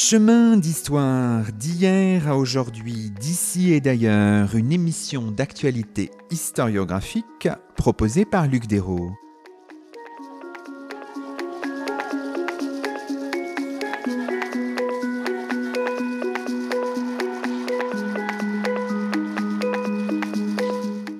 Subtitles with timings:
[0.00, 8.68] Chemin d'histoire d'hier à aujourd'hui, d'ici et d'ailleurs, une émission d'actualité historiographique proposée par Luc
[8.68, 9.10] Dérault.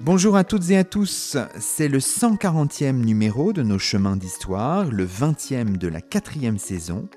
[0.02, 5.04] Bonjour à toutes et à tous, c'est le 140e numéro de nos chemins d'histoire, le
[5.04, 7.08] 20e de la quatrième saison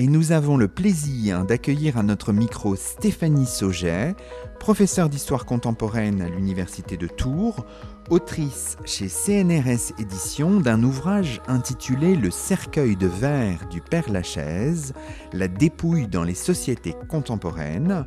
[0.00, 4.14] et nous avons le plaisir d'accueillir à notre micro Stéphanie Sauget,
[4.58, 7.66] professeure d'histoire contemporaine à l'Université de Tours,
[8.08, 14.94] autrice chez CNRS Éditions d'un ouvrage intitulé Le cercueil de verre du Père Lachaise,
[15.34, 18.06] la dépouille dans les sociétés contemporaines.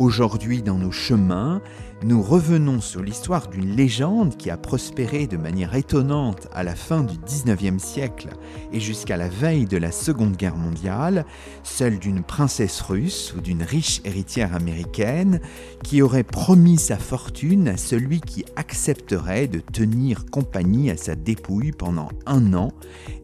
[0.00, 1.62] Aujourd'hui, dans nos chemins,
[2.04, 7.02] nous revenons sur l'histoire d'une légende qui a prospéré de manière étonnante à la fin
[7.02, 8.28] du 19e siècle
[8.72, 11.26] et jusqu'à la veille de la Seconde Guerre mondiale,
[11.64, 15.40] celle d'une princesse russe ou d'une riche héritière américaine
[15.82, 21.72] qui aurait promis sa fortune à celui qui accepterait de tenir compagnie à sa dépouille
[21.72, 22.70] pendant un an,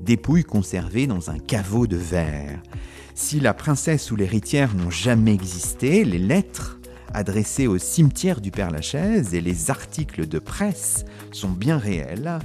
[0.00, 2.60] dépouille conservée dans un caveau de verre.
[3.14, 6.80] Si la princesse ou l'héritière n'ont jamais existé, les lettres
[7.12, 12.38] adressées au cimetière du Père Lachaise et les articles de presse sont bien réels.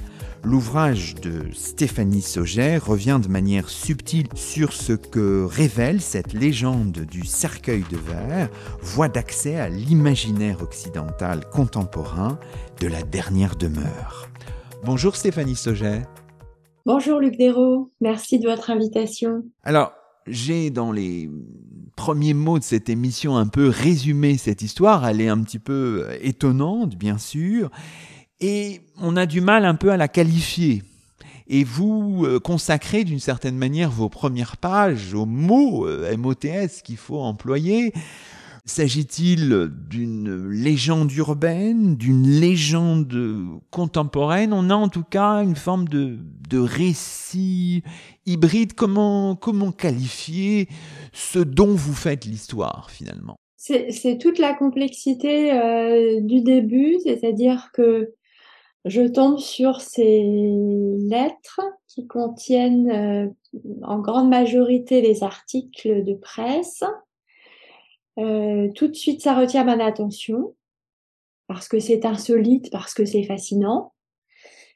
[0.44, 7.26] L'ouvrage de Stéphanie Sauget revient de manière subtile sur ce que révèle cette légende du
[7.26, 8.50] cercueil de verre,
[8.82, 12.40] voie d'accès à l'imaginaire occidental contemporain
[12.80, 14.30] de la dernière demeure.
[14.86, 16.04] Bonjour Stéphanie Sauget.
[16.86, 19.44] Bonjour Luc Dérault, merci de votre invitation.
[19.64, 19.92] Alors,
[20.26, 21.30] j'ai dans les
[22.00, 25.06] premiers mots de cette émission un peu résumé cette histoire.
[25.06, 27.70] Elle est un petit peu étonnante, bien sûr,
[28.40, 30.82] et on a du mal un peu à la qualifier.
[31.50, 36.96] Et vous euh, consacrez d'une certaine manière vos premières pages aux mots euh, MOTS qu'il
[36.96, 37.92] faut employer.
[38.66, 44.54] S'agit-il d'une légende urbaine, d'une légende contemporaine?
[44.54, 46.20] On a en tout cas une forme de,
[46.52, 47.84] récit
[48.26, 48.74] hybride.
[48.74, 50.68] Comment, comment qualifier
[51.14, 53.36] ce dont vous faites l'histoire finalement?
[53.58, 58.14] C'est toute la complexité euh, du début, c'est-à-dire que
[58.86, 60.24] je tombe sur ces
[61.10, 63.28] lettres qui contiennent euh,
[63.84, 66.84] en grande majorité les articles de presse
[68.18, 70.56] euh, tout de suite, ça retient mon attention
[71.48, 73.94] parce que c'est insolite, parce que c'est fascinant,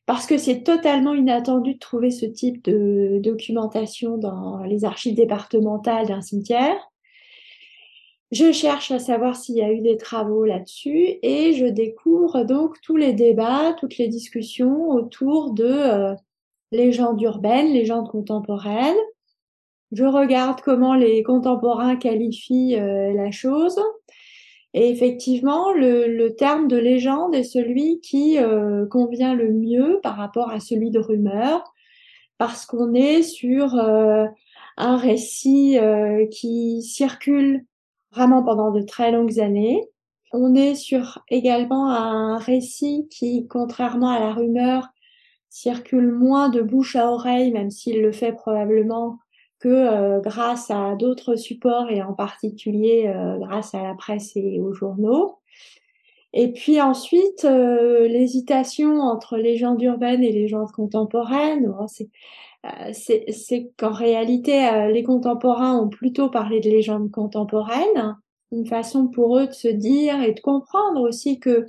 [0.05, 6.07] parce que c'est totalement inattendu de trouver ce type de documentation dans les archives départementales
[6.07, 6.75] d'un cimetière.
[8.31, 12.81] Je cherche à savoir s'il y a eu des travaux là-dessus et je découvre donc
[12.81, 16.15] tous les débats, toutes les discussions autour de euh,
[16.71, 18.97] légendes urbaines, légendes contemporaines,
[19.93, 23.79] je regarde comment les contemporains qualifient euh, la chose.
[24.73, 30.49] Et effectivement, le, terme de légende est celui qui euh, convient le mieux par rapport
[30.49, 31.63] à celui de rumeur,
[32.39, 34.25] parce qu'on est sur euh,
[34.77, 35.77] un récit
[36.31, 37.65] qui circule
[38.11, 39.79] vraiment pendant de très longues années.
[40.31, 44.87] On est sur également un récit qui, contrairement à la rumeur,
[45.49, 49.19] circule moins de bouche à oreille, même s'il le fait probablement
[49.69, 54.73] euh, grâce à d'autres supports et en particulier euh, grâce à la presse et aux
[54.73, 55.39] journaux.
[56.33, 61.71] Et puis ensuite, euh, l'hésitation entre légendes urbaines et légendes contemporaines,
[62.91, 68.17] c'est qu'en réalité, les contemporains ont plutôt parlé de légendes contemporaines,
[68.51, 71.67] une façon pour eux de se dire et de comprendre aussi que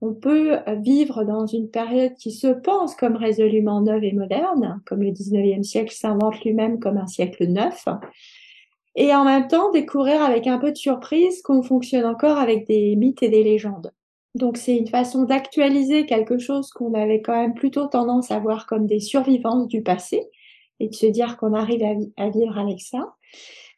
[0.00, 5.02] on peut vivre dans une période qui se pense comme résolument neuve et moderne, comme
[5.02, 7.86] le 19e siècle s'invente lui-même comme un siècle neuf,
[8.94, 12.96] et en même temps découvrir avec un peu de surprise qu'on fonctionne encore avec des
[12.96, 13.92] mythes et des légendes.
[14.34, 18.66] Donc c'est une façon d'actualiser quelque chose qu'on avait quand même plutôt tendance à voir
[18.66, 20.28] comme des survivances du passé
[20.78, 21.82] et de se dire qu'on arrive
[22.18, 23.14] à, vivre avec ça.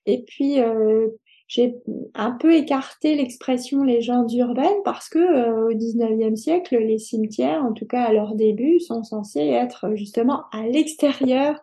[0.07, 1.09] Et puis euh,
[1.49, 1.77] j'ai
[2.15, 7.73] un peu écarté l'expression légende urbaine parce que euh, au 19e siècle, les cimetières, en
[7.73, 11.59] tout cas à leur début, sont censés être justement à l'extérieur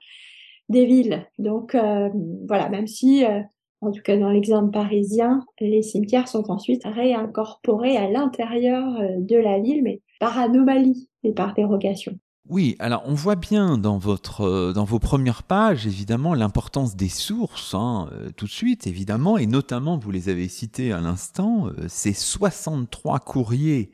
[0.69, 1.27] des villes.
[1.37, 2.09] Donc euh,
[2.47, 3.41] voilà, même si, euh,
[3.81, 8.87] en tout cas dans l'exemple parisien, les cimetières sont ensuite réincorporés à l'intérieur
[9.19, 12.17] de la ville, mais par anomalie et par dérogation.
[12.47, 17.09] Oui, alors on voit bien dans, votre, euh, dans vos premières pages, évidemment, l'importance des
[17.09, 21.67] sources, hein, euh, tout de suite, évidemment, et notamment, vous les avez citées à l'instant,
[21.67, 23.91] euh, ces 63 courriers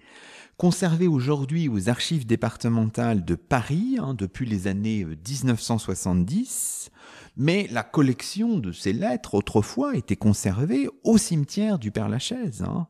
[0.62, 6.98] conservé aujourd'hui aux archives départementales de Paris hein, depuis les années 1970, euh,
[7.36, 12.62] mais la collection de ces lettres autrefois était conservée au cimetière du Père-Lachaise.
[12.62, 12.86] Hein.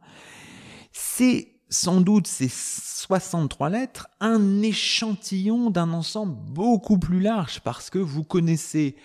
[1.71, 8.23] Sans doute ces 63 lettres un échantillon d'un ensemble beaucoup plus large parce que vous
[8.23, 8.95] connaissez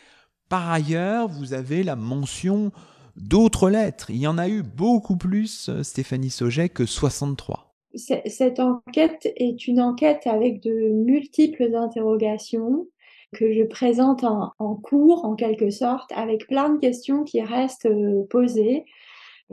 [0.49, 2.71] par ailleurs, vous avez la mention
[3.17, 4.11] d'autres lettres.
[4.11, 7.75] Il y en a eu beaucoup plus, euh, Stéphanie Sauget, que 63.
[7.95, 12.87] Cette enquête est une enquête avec de multiples interrogations
[13.35, 18.23] que je présente en, cours, en quelque sorte, avec plein de questions qui restent euh,
[18.29, 18.85] posées.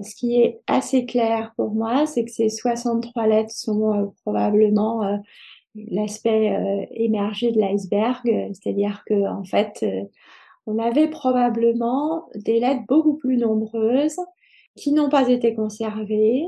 [0.02, 5.20] Ce qui est assez clair pour moi, c'est que ces 63 lettres sont euh, probablement
[5.76, 8.22] l'aspect émergé de l'iceberg,
[8.54, 9.84] c'est-à-dire que en fait,
[10.68, 14.20] on avait probablement des lettres beaucoup plus nombreuses
[14.76, 16.46] qui n'ont pas été conservées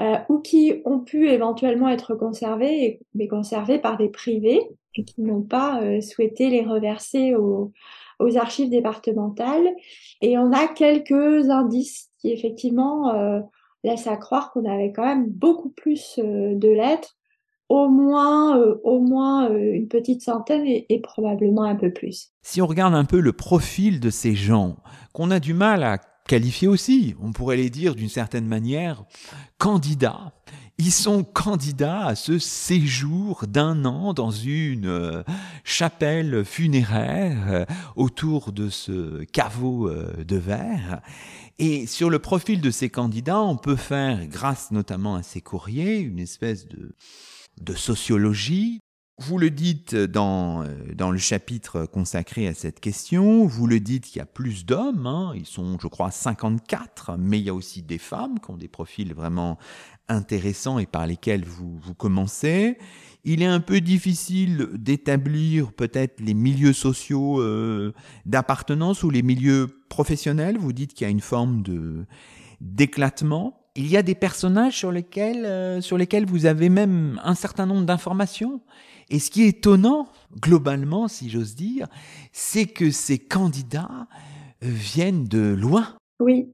[0.00, 4.62] euh, ou qui ont pu éventuellement être conservées, mais conservées par des privés
[4.94, 7.72] et qui n'ont pas euh, souhaité les reverser aux,
[8.36, 9.68] archives départementales.
[10.20, 13.40] Et on a quelques indices qui effectivement euh,
[13.84, 17.16] laissent à croire qu'on avait quand même beaucoup plus de lettres
[17.72, 22.28] au moins, euh, au moins euh, une petite centaine et, probablement un peu plus.
[22.42, 24.76] Si on regarde un peu le profil de ces gens,
[25.14, 25.96] qu'on a du mal à
[26.28, 29.04] qualifier aussi, on pourrait les dire d'une certaine manière,
[29.56, 30.34] candidats.
[30.76, 35.22] Ils sont candidats à ce séjour d'un an dans une euh,
[35.64, 37.64] chapelle funéraire
[37.96, 41.00] autour de ce caveau de verre.
[41.58, 45.98] Et sur le profil de ces candidats, on peut faire, grâce notamment à ces courriers,
[45.98, 46.94] une espèce de
[47.60, 48.80] de sociologie.
[49.18, 54.06] Vous le dites dans, euh, dans le chapitre consacré à cette question, vous le dites
[54.06, 55.32] qu'il y a plus d'hommes, hein.
[55.36, 58.68] ils sont je crois 54, mais il y a aussi des femmes qui ont des
[58.68, 59.58] profils vraiment
[60.08, 62.78] intéressants et par lesquels vous, vous commencez.
[63.24, 67.92] Il est un peu difficile d'établir peut-être les milieux sociaux euh,
[68.26, 70.58] d'appartenance ou les milieux professionnels.
[70.58, 72.04] Vous dites qu'il y a une forme de
[72.60, 77.34] d'éclatement il y a des personnages sur lesquels, euh, sur lesquels vous avez même un
[77.34, 78.60] certain nombre d'informations.
[79.08, 80.08] Et ce qui est étonnant,
[80.40, 81.86] globalement, si j'ose dire,
[82.32, 84.08] c'est que ces candidats
[84.62, 85.96] euh, viennent de loin.
[86.20, 86.52] Oui.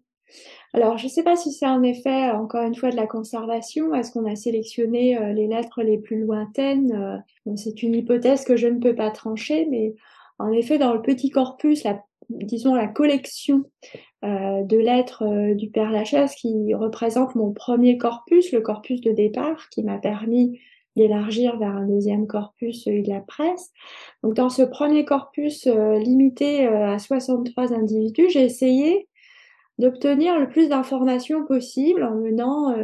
[0.75, 3.95] Alors, je ne sais pas si c'est un effet, encore une fois, de la conservation.
[3.95, 7.25] Est-ce qu'on a sélectionné euh, les lettres les plus lointaines?
[7.57, 9.95] C'est une hypothèse que je ne peux pas trancher, mais
[10.39, 13.65] en effet, dans le petit corpus, la disons, la collection
[14.25, 19.13] euh, de lettres euh, du Père Lachaise qui représente mon premier corpus, le corpus de
[19.13, 20.59] départ, qui m'a permis
[20.97, 23.71] d'élargir vers un deuxième corpus, celui de la presse.
[24.23, 29.09] Donc dans ce premier corpus euh, limité à 63 individus, j'ai essayé
[29.79, 32.75] d'obtenir le plus d'informations possible en menant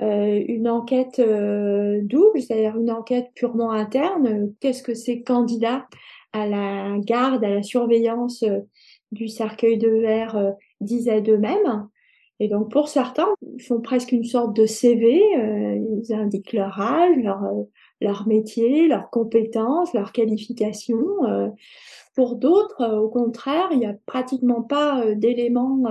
[0.00, 4.52] une enquête double, c'est-à-dire une enquête purement interne.
[4.60, 5.86] Qu'est-ce que ces candidats
[6.32, 8.60] à la garde, à la surveillance euh,
[9.12, 10.50] du cercueil de verre euh,
[10.80, 11.88] disaient d'eux-mêmes?
[12.38, 16.80] Et donc pour certains, ils font presque une sorte de CV, euh, ils indiquent leur
[16.80, 17.42] âge, leur,
[18.00, 21.06] leur métier, leurs compétences, leurs qualifications.
[22.20, 25.84] Pour d'autres, au contraire, il n'y a pratiquement pas d'éléments.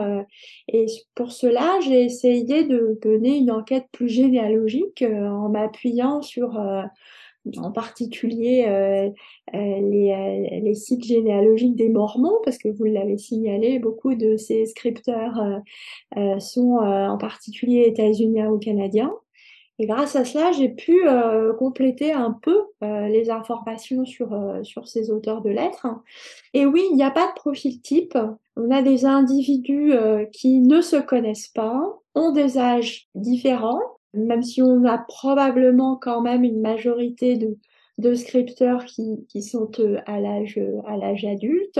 [0.68, 6.60] et pour cela, j'ai essayé de mener une enquête plus généalogique en m'appuyant sur
[7.58, 9.10] en particulier euh,
[9.54, 14.66] euh, euh, les, sites généalogiques des Mormons, parce que vous l'avez signalé, beaucoup de ces
[14.66, 15.62] scripteurs
[16.40, 19.14] sont en particulier états-uniens ou canadiens.
[19.80, 20.94] Et grâce à cela, j'ai pu
[21.58, 25.88] compléter un peu les informations sur, sur ces auteurs de lettres.
[26.54, 28.18] Et oui, il n'y a pas de profil type.
[28.58, 29.94] On a des individus
[30.34, 31.82] qui ne se connaissent pas,
[32.14, 33.82] ont des âges différents,
[34.14, 37.58] même si on a probablement quand même une majorité de,
[38.00, 41.80] de scripteurs qui, qui sont euh, à l'âge à l'âge adulte.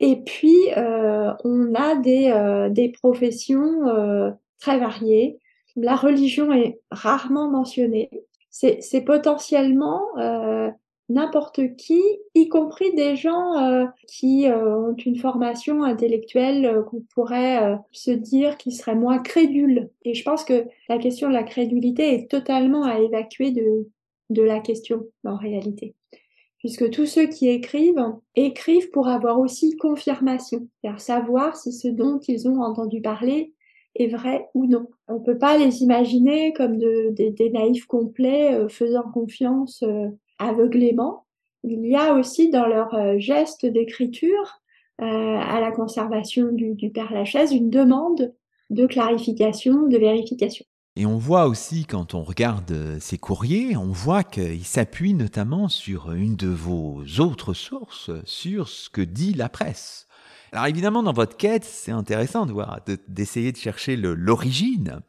[0.00, 4.30] Et puis euh, on a des, euh, des professions euh,
[4.60, 5.38] très variées.
[5.76, 8.10] La religion est rarement mentionnée.
[8.50, 10.70] C'est potentiellement euh,
[11.08, 12.00] n'importe qui,
[12.34, 18.10] y compris des gens euh, qui euh, ont une formation intellectuelle euh, qu'on pourrait se
[18.10, 19.90] dire qui seraient moins crédules.
[20.04, 23.88] Et je pense que la question de la crédulité est totalement à évacuer de,
[24.30, 25.94] de la question en réalité.
[26.58, 32.18] Puisque tous ceux qui écrivent, écrivent pour avoir aussi confirmation, c'est-à-dire savoir si ce dont
[32.26, 33.52] ils ont entendu parler
[33.98, 34.88] est vrai ou non.
[35.08, 39.84] On ne peut pas les imaginer comme de, des naïfs complets faisant confiance
[40.38, 41.26] aveuglément,
[41.68, 44.62] il y a aussi dans leur euh, geste d'écriture
[45.00, 48.32] euh, à la conservation du, du Père Lachaise une demande
[48.70, 50.64] de clarification, de vérification.
[50.98, 56.12] Et on voit aussi, quand on regarde ces courriers, on voit qu'il s'appuie notamment sur
[56.12, 60.05] une de vos autres sources, sur ce que dit la presse.
[60.52, 65.00] Alors évidemment, dans votre quête, c'est intéressant de voir, d'essayer de, chercher l'origine.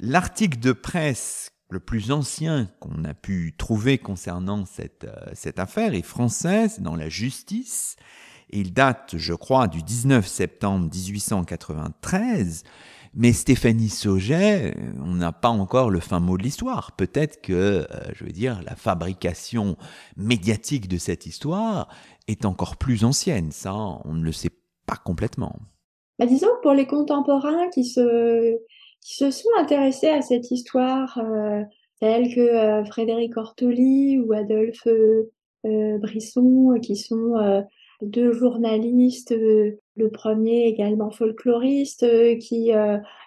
[0.00, 5.94] L'article de presse le plus ancien qu'on a pu trouver concernant cette, euh, cette affaire
[5.94, 7.96] est français, dans la justice.
[8.50, 12.62] il date, je crois, du 19 septembre 1893.
[13.18, 16.92] Mais Stéphanie Sauget, on n'a pas encore le fin mot de l'histoire.
[16.92, 19.76] Peut-être que, euh, je veux dire, la fabrication
[20.16, 21.88] médiatique de cette histoire
[22.28, 23.50] est encore plus ancienne.
[23.52, 24.52] Ça, on ne le sait
[24.86, 25.52] pas complètement.
[26.18, 28.56] Bah, disons que pour les contemporains qui se,
[29.02, 31.62] qui se sont intéressés à cette histoire, euh,
[32.00, 37.34] tels que euh, Frédéric Ortoli ou Adolphe euh, Brisson, qui sont
[38.02, 42.06] deux journalistes, le premier également folkloriste,
[42.38, 42.70] qui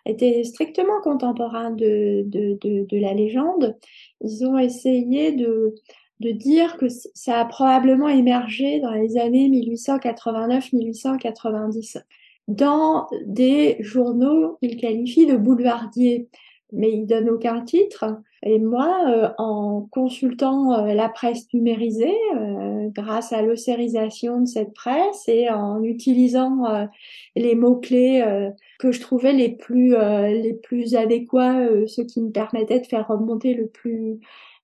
[0.05, 3.77] était strictement contemporain de, de, de, de, la légende.
[4.21, 5.75] Ils ont essayé de,
[6.19, 12.01] de dire que ça a probablement émergé dans les années 1889-1890
[12.49, 16.27] dans des journaux qu'ils qualifient de boulevardiers,
[16.73, 18.05] mais ils donnent aucun titre.
[18.43, 24.73] Et moi, euh, en consultant euh, la presse numérisée, euh, grâce à l'ossérisation de cette
[24.73, 26.87] presse et en utilisant
[27.35, 28.49] les mots-clés
[28.79, 33.53] que je trouvais les plus, les plus adéquats, ceux qui me permettaient de faire remonter
[33.53, 34.19] le plus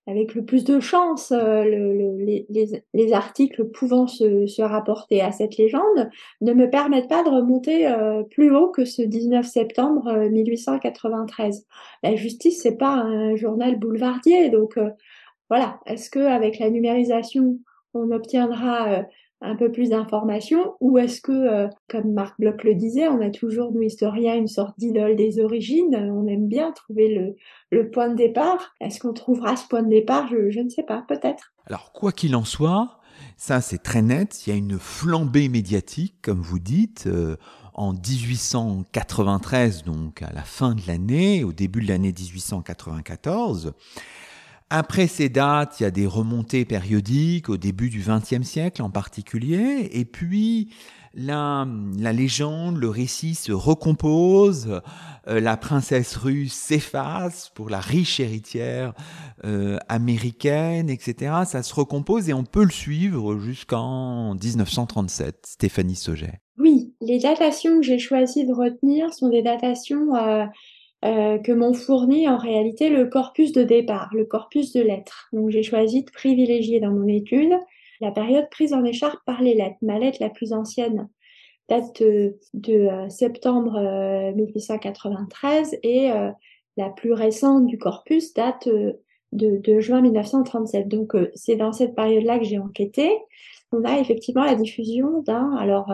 [0.06, 2.46] avec le plus de chance euh, le, les,
[2.94, 6.10] les, articles pouvant se, se, rapporter à cette légende
[6.40, 11.56] ne me permettent pas de remonter euh, plus haut que ce 19 septembre 1893.
[11.56, 14.78] Euh, la justice, c'est pas un journal boulevardier, donc
[15.50, 15.80] voilà.
[15.86, 17.58] Est-ce que avec la numérisation,
[17.94, 19.06] on obtiendra
[19.40, 23.30] un peu plus d'informations ou est-ce que, euh, comme Marc Bloch le disait, on a
[23.30, 27.36] toujours, nous historiens, une sorte d'idole des origines, on aime bien trouver le,
[27.70, 28.74] le point de départ.
[28.80, 30.28] Est-ce qu'on trouvera ce point de départ?
[30.28, 31.52] Je, ne sais pas, peut-être.
[31.66, 32.98] Alors, quoi qu'il en soit,
[33.36, 37.06] ça c'est très net, il y a une flambée médiatique, comme vous dites.
[37.06, 37.36] Euh,
[37.78, 43.74] en 1893, donc à la fin de l'année, au début de l'année 1894,
[44.70, 48.90] après ces dates, il y a des remontées périodiques au début du XXe siècle en
[48.90, 50.70] particulier, et puis
[51.16, 51.66] la,
[52.12, 54.80] légende, le récit se recompose,
[55.28, 58.92] euh, la princesse russe s'efface pour la riche héritière
[59.44, 61.34] euh, américaine, etc.
[61.46, 66.40] Ça se recompose et on peut le suivre jusqu'en 1937, Stéphanie Sauget.
[66.58, 70.44] Oui, les datations que j'ai choisi de retenir sont des datations euh,
[71.06, 75.28] euh, que m'ont fourni en réalité le corpus de départ, le corpus de lettres.
[75.32, 77.52] Donc j'ai choisi de privilégier dans mon étude
[78.00, 79.76] la période prise en écharpe par les lettres.
[79.82, 81.08] Ma lettre la plus ancienne
[81.68, 83.80] date de, euh, septembre
[84.34, 86.10] 1893 euh, et
[86.76, 88.98] la plus récente du corpus date de,
[89.32, 90.88] de, juin 1937.
[90.88, 93.10] Donc c'est dans cette période-là que j'ai enquêté.
[93.70, 95.92] On a effectivement la diffusion d'un, alors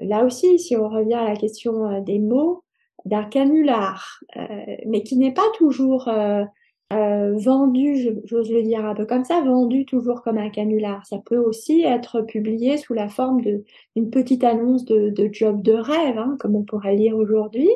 [0.00, 2.64] là aussi, si on revient à la question des mots,
[3.04, 6.44] d'un canular, euh, mais qui n'est pas toujours euh,
[6.92, 11.06] euh, vendu, j'ose le dire un peu comme ça, vendu toujours comme un canular.
[11.06, 15.72] Ça peut aussi être publié sous la forme d'une petite annonce de, de, job de
[15.72, 17.70] rêve, hein, comme on pourrait lire aujourd'hui.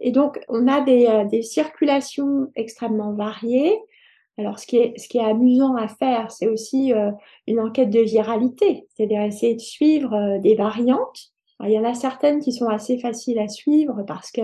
[0.00, 3.74] Et donc, on a des, des circulations extrêmement variées.
[4.36, 6.92] Alors, ce qui est, ce qui est amusant à faire, c'est aussi
[7.46, 11.32] une enquête de viralité, c'est-à-dire essayer de suivre des variantes
[11.64, 14.42] il y en a certaines qui sont assez faciles à suivre parce que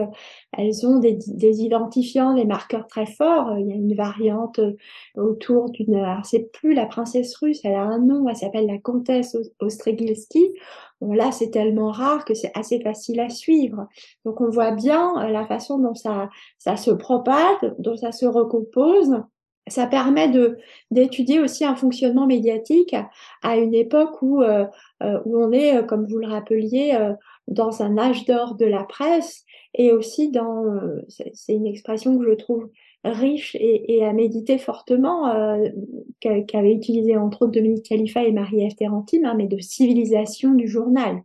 [0.57, 3.55] elles ont des, des identifiants, des marqueurs très forts.
[3.59, 4.73] Il y a une variante euh,
[5.17, 8.79] autour d'une, alors c'est plus la princesse russe, elle a un nom, elle s'appelle la
[8.79, 10.55] comtesse Ostrigilski.
[11.03, 13.89] Bon, là, c'est tellement rare que c'est assez facile à suivre.
[14.25, 18.25] Donc, on voit bien euh, la façon dont ça, ça se propage, dont ça se
[18.25, 19.17] recompose
[19.69, 20.59] ça permet de
[20.91, 22.97] d'étudier aussi un fonctionnement médiatique
[23.43, 24.67] à une époque où euh,
[25.03, 26.99] euh, où on est, euh, comme vous le rappeliez,
[27.49, 30.65] dans un âge d'or de la presse et aussi dans
[31.09, 32.71] c'est une expression que je trouve
[33.05, 35.33] riche et, à méditer fortement
[36.21, 41.23] qu'avaient utilisé entre autres Dominique Khalifa et Marie-Ève hein, mais de civilisation du journal.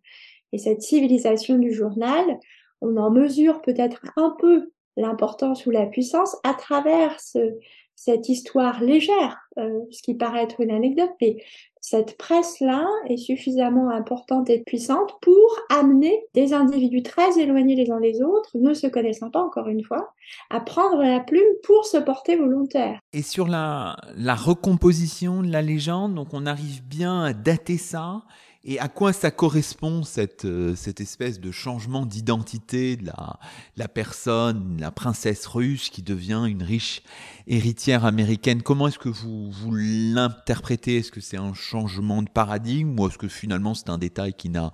[0.54, 2.40] Et cette civilisation du journal,
[2.82, 7.54] on en mesure peut-être un peu l'importance ou la puissance à travers ce,
[7.98, 11.44] cette histoire légère, euh, ce qui paraît être une anecdote, mais
[11.82, 18.00] cette presse-là est suffisamment importante et puissante pour amener des individus très éloignés les uns
[18.00, 20.14] des autres, ne se connaissant pas encore une fois,
[20.52, 23.00] à prendre la plume pour se porter volontaire.
[23.14, 28.22] Et sur la, la recomposition de la légende, donc on arrive bien à dater ça
[28.64, 33.40] Et à quoi ça correspond cette, euh, cette espèce de changement d'identité de la,
[33.78, 37.02] la personne, la princesse russe qui devient une riche
[37.48, 38.62] héritière américaine?
[38.62, 40.98] Comment est-ce que vous, vous l'interprétez?
[40.98, 44.50] Est-ce que c'est un changement de paradigme ou est-ce que finalement c'est un détail qui
[44.50, 44.72] n'a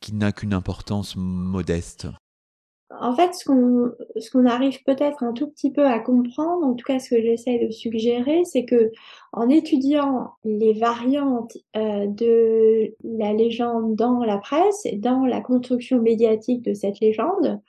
[0.00, 2.08] qui n'a qu'une importance modeste?
[3.00, 6.98] En fait, ce qu'on arrive peut-être un tout petit peu à comprendre, en tout cas
[6.98, 8.92] ce que j'essaie de suggérer, c'est que
[9.32, 16.00] en étudiant les variantes euh, de la légende dans la presse et dans la construction
[16.00, 17.60] médiatique de cette légende,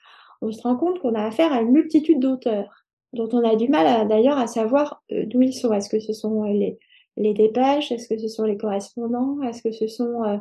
[0.42, 3.68] on se rend compte qu'on a affaire à une multitude d'auteurs dont on a du
[3.68, 5.72] mal d'ailleurs à savoir euh, d'où ils sont.
[5.72, 6.78] Est-ce que ce sont les
[7.16, 10.36] les dépêches Est-ce que ce sont les correspondants Est-ce que ce sont euh,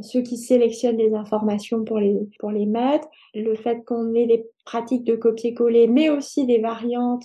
[0.00, 4.46] ceux qui sélectionnent les informations pour les, pour les mettre Le fait qu'on ait des
[4.64, 7.24] pratiques de copier-coller, mais aussi des variantes,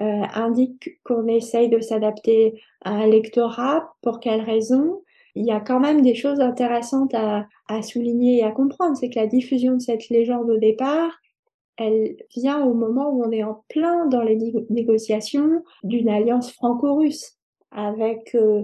[0.00, 3.92] euh, indique qu'on essaye de s'adapter à un lectorat.
[4.02, 5.02] Pour quelles raisons?
[5.36, 8.96] Il y a quand même des choses intéressantes à, à souligner et à comprendre.
[8.96, 11.10] C'est que la diffusion de cette légende au départ,
[11.76, 14.36] elle vient au moment où on est en plein dans les
[14.70, 17.36] négociations d'une alliance franco-russe
[17.74, 18.62] avec euh,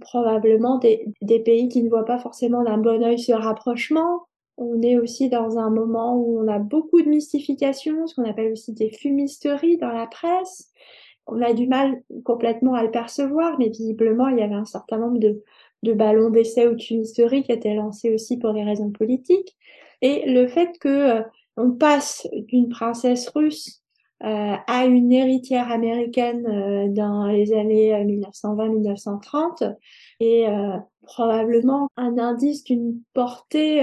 [0.00, 4.26] probablement des, des, pays qui ne voient pas forcément d'un bon œil ce rapprochement.
[4.58, 8.52] On est aussi dans un moment où on a beaucoup de mystification, ce qu'on appelle
[8.52, 10.70] aussi des fumisteries dans la presse.
[11.26, 14.98] On a du mal complètement à le percevoir, mais visiblement, il y avait un certain
[14.98, 15.42] nombre de,
[15.82, 19.56] de ballons d'essai ou de fumisteries qui étaient lancés aussi pour des raisons politiques.
[20.02, 21.22] Et le fait que euh,
[21.56, 23.79] on passe d'une princesse russe
[24.20, 29.72] à une héritière américaine euh, dans les années 1920-1930 euh,
[30.20, 30.46] et
[31.02, 33.80] probablement un indice d'une portée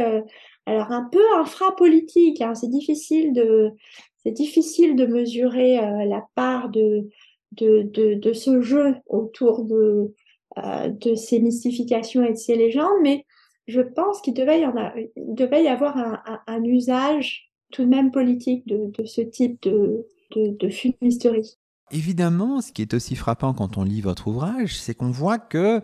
[0.65, 2.41] alors un peu infra-politique.
[2.41, 3.72] Hein, c'est difficile de
[4.17, 7.10] c'est difficile de mesurer la part de,
[7.53, 10.13] de, de, de ce jeu autour de
[10.56, 13.25] de ces mystifications et de ces légendes, mais
[13.67, 17.84] je pense qu'il devait y en a, devait y avoir un, un, un usage tout
[17.84, 21.58] de même politique de, de ce type de, de, de fumisterie.
[21.91, 25.82] Évidemment, ce qui est aussi frappant quand on lit votre ouvrage, c'est qu'on voit que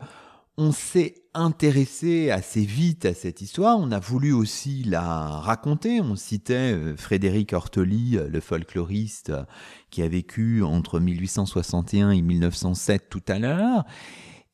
[0.58, 3.80] on s'est intéressé assez vite à cette histoire.
[3.80, 6.00] On a voulu aussi la raconter.
[6.00, 9.44] On citait euh, Frédéric Ortoli, euh, le folkloriste euh,
[9.90, 13.84] qui a vécu entre 1861 et 1907 tout à l'heure.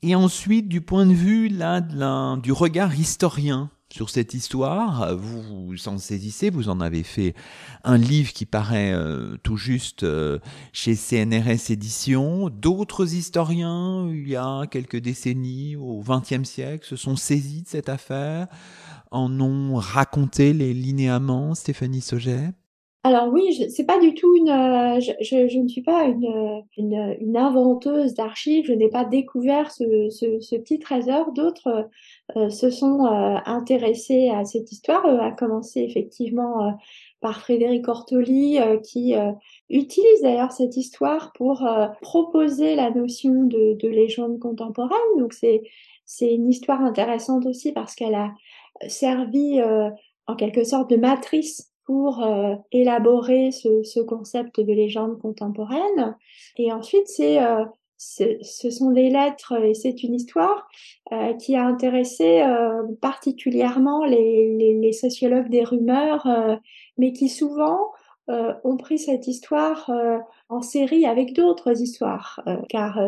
[0.02, 1.82] Et ensuite, du point de vue là,
[2.38, 5.16] du regard historien sur cette histoire.
[5.16, 7.34] Vous vous en saisissez, vous en avez fait
[7.84, 10.40] un livre qui paraît euh, tout juste euh,
[10.74, 12.50] chez CNRS Éditions.
[12.50, 17.90] D'autres historiens, il y a quelques décennies, au XXe siècle, se sont saisis de cette
[17.90, 18.48] affaire,
[19.12, 22.52] en ont raconté les linéaments, Stéphanie Sauget?
[23.04, 24.50] Alors oui, c'est pas du tout une.
[24.50, 28.66] Euh, je, je, je, ne suis pas une, une, une inventeuse d'archives.
[28.66, 31.32] Je n'ai pas découvert ce, ce, ce petit trésor.
[31.32, 31.90] D'autres
[32.36, 35.06] euh, se sont euh, intéressés à cette histoire.
[35.06, 36.78] à commencer effectivement
[37.22, 39.14] par Frédéric Ortoli, qui
[39.70, 41.68] utilise d'ailleurs cette histoire pour
[42.02, 45.18] proposer la notion de, de légende contemporaine.
[45.18, 45.62] Donc c'est
[46.06, 48.34] c'est une histoire intéressante aussi parce qu'elle a
[48.88, 49.60] servi
[50.28, 56.16] en quelque sorte de matrice pour euh, élaborer ce, ce, concept de légende contemporaine.
[56.56, 57.66] Et ensuite, c'est euh,
[57.98, 60.68] ce sont des lettres et c'est une histoire
[61.12, 62.44] euh, qui a intéressé
[63.02, 66.28] particulièrement les, sociologues des rumeurs,
[67.00, 67.92] mais qui souvent
[68.28, 69.92] ont pris cette histoire
[70.48, 73.00] en série avec d'autres histoires, car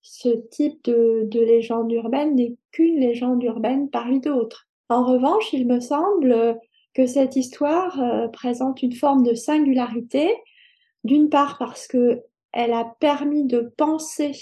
[0.00, 4.66] ce type de, de légende urbaine n'est qu'une légende urbaine parmi d'autres.
[4.88, 6.58] En revanche, il me semble
[6.94, 10.34] que cette histoire euh, présente une forme de singularité,
[11.04, 14.32] d'une part parce que elle a permis de penser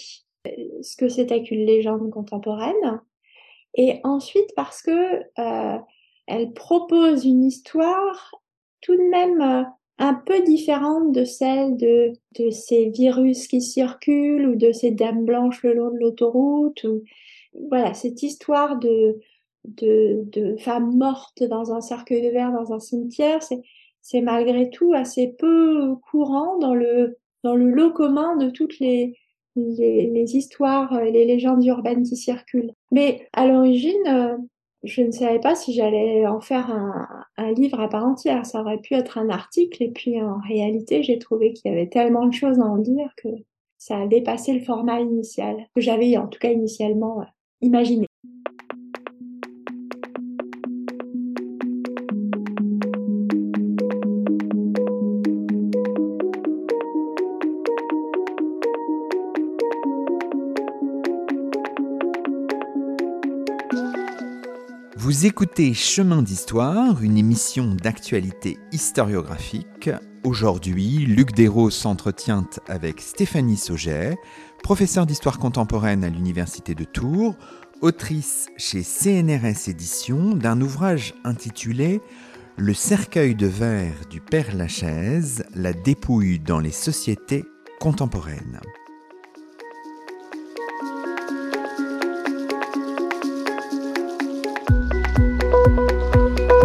[0.46, 0.50] euh,
[0.82, 3.00] ce que c'était qu'une légende contemporaine,
[3.74, 5.78] et ensuite parce que euh,
[6.26, 8.32] elle propose une histoire
[8.80, 9.66] tout de même
[9.98, 12.12] un peu différente de celle de,
[12.50, 17.04] ces virus qui circulent ou de ces dames blanches le long de l'autoroute ou
[17.68, 19.20] voilà cette histoire de
[19.64, 23.60] de, de femmes mortes dans un cercueil de verre dans un cimetière, c'est
[24.02, 29.16] c'est malgré tout assez peu courant dans le dans le lot commun de toutes les
[29.56, 32.72] les, les histoires et les légendes urbaines qui circulent.
[32.92, 34.36] Mais à l'origine, euh,
[34.84, 38.46] je ne savais pas si j'allais en faire un, un, livre à part entière.
[38.46, 41.88] Ça aurait pu être un article et puis en réalité, j'ai trouvé qu'il y avait
[41.88, 43.28] tellement de choses à en dire que
[43.76, 47.24] ça a dépassé le format initial que j'avais en tout cas initialement euh,
[47.60, 48.06] imaginé.
[65.20, 69.90] Vous écoutez Chemin d'Histoire, une émission d'actualité historiographique.
[70.24, 74.16] Aujourd'hui, Luc Desros s'entretient avec Stéphanie Sauget,
[74.62, 77.36] professeure d'histoire contemporaine à l'Université de Tours,
[77.82, 82.00] autrice chez CNRS Éditions d'un ouvrage intitulé
[82.56, 87.44] Le cercueil de verre du Père Lachaise, la dépouille dans les sociétés
[87.78, 88.58] contemporaines.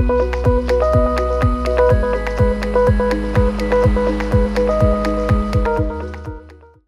[0.08, 0.55] Thank you.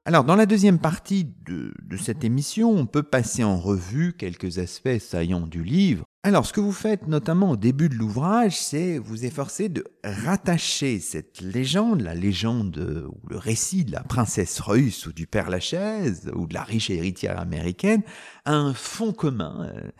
[0.08, 5.00] Alors, dans la deuxième partie de, cette émission, on peut passer en revue quelques aspects
[5.00, 6.06] saillants du livre.
[6.24, 11.02] Alors, ce que vous faites notamment au début de l'ouvrage, c'est vous efforcer de rattacher
[11.02, 16.32] cette légende, la légende ou le récit de la princesse russe ou du père Lachaise
[16.34, 18.04] ou de la riche héritière américaine
[18.46, 19.70] à un fond commun.
[19.76, 19.92] Euh,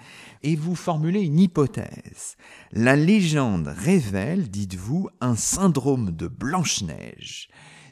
[0.42, 2.38] et vous formulez une hypothèse.
[2.72, 7.50] La légende révèle, dites-vous, un syndrome de Blanche-Neige.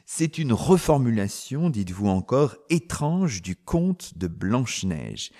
[0.08, 5.32] C'est une reformulation, dites-vous encore, étrange du conte de Blanche-Neige.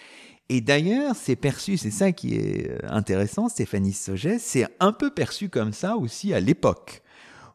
[0.49, 5.15] Et d'ailleurs, c'est perçu, c'est ça qui est euh, intéressant, Stéphanie Sauget, c'est un peu
[5.15, 7.05] perçu comme ça aussi à l'époque.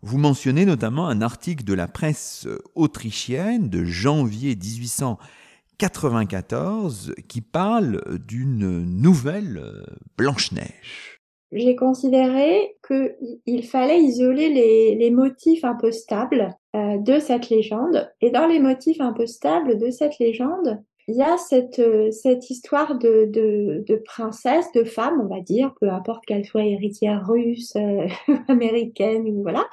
[0.01, 8.01] Vous mentionnez notamment un article de la presse euh, autrichienne de janvier 1894 qui parle
[8.25, 9.83] d'une nouvelle euh,
[10.17, 11.10] Blanche-Neige
[11.51, 14.49] j'ai considéré qu'il fallait isoler
[14.95, 18.09] les, motifs un peu stables euh, de cette légende.
[18.21, 22.09] Et dans les motifs un peu stables de cette légende, il y a cette, euh,
[22.49, 28.07] histoire de, princesse, de femme, on va dire, peu importe qu'elle soit héritière russe, euh,
[28.47, 29.67] américaine, ou voilà.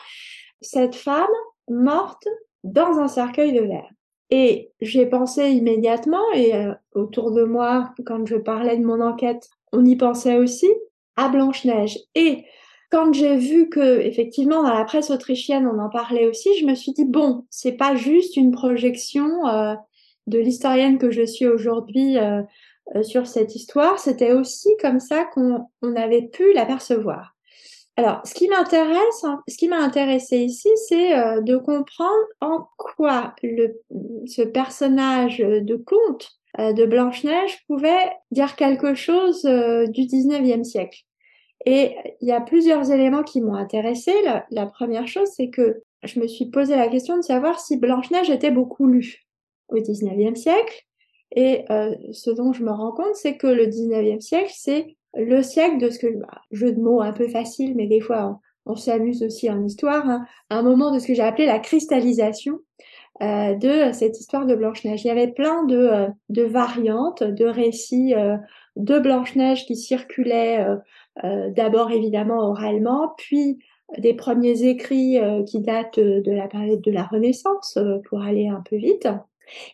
[0.60, 1.26] Cette femme
[1.68, 2.26] morte
[2.64, 3.90] dans un cercueil de verre.
[4.30, 6.52] Et j'ai pensé immédiatement, et
[6.94, 10.68] autour de moi, quand je parlais de mon enquête, on y pensait aussi,
[11.18, 11.98] à Blanche-Neige.
[12.14, 12.44] Et
[12.90, 16.74] quand j'ai vu que, effectivement, dans la presse autrichienne, on en parlait aussi, je me
[16.74, 19.74] suis dit, bon, c'est pas juste une projection euh,
[20.26, 22.42] de l'historienne que je suis aujourd'hui euh,
[22.94, 27.34] euh, sur cette histoire, c'était aussi comme ça qu'on avait pu l'apercevoir.
[27.96, 31.10] Alors, ce qui m'intéresse, hein, ce qui m'a intéressé ici, c'est
[31.42, 40.02] de comprendre en quoi ce personnage de conte de Blanche-Neige pouvait dire quelque chose du
[40.02, 41.07] 19e siècle.
[41.70, 44.10] Et il y a plusieurs éléments qui m'ont intéressé.
[44.50, 48.30] La, première chose, c'est que je me suis posé la question de savoir si Blanche-Neige
[48.30, 49.26] était beaucoup lue
[49.68, 50.86] au 19e siècle.
[51.36, 55.42] Et euh, ce dont je me rends compte, c'est que le 19e siècle, c'est le
[55.42, 58.74] siècle de ce que, bah, jeu de mots un peu facile, mais des fois on,
[58.74, 62.60] s'amuse aussi en histoire, hein, un moment de ce que j'ai appelé la cristallisation
[63.20, 65.04] euh, de cette histoire de Blanche-Neige.
[65.04, 68.14] Il y avait plein de, euh, variantes, de récits
[68.76, 70.64] de Blanche-Neige qui circulaient
[71.22, 73.58] d'abord évidemment oralement, puis
[73.96, 78.48] des premiers écrits euh, qui datent de la période de la Renaissance, euh, pour aller
[78.48, 79.08] un peu vite.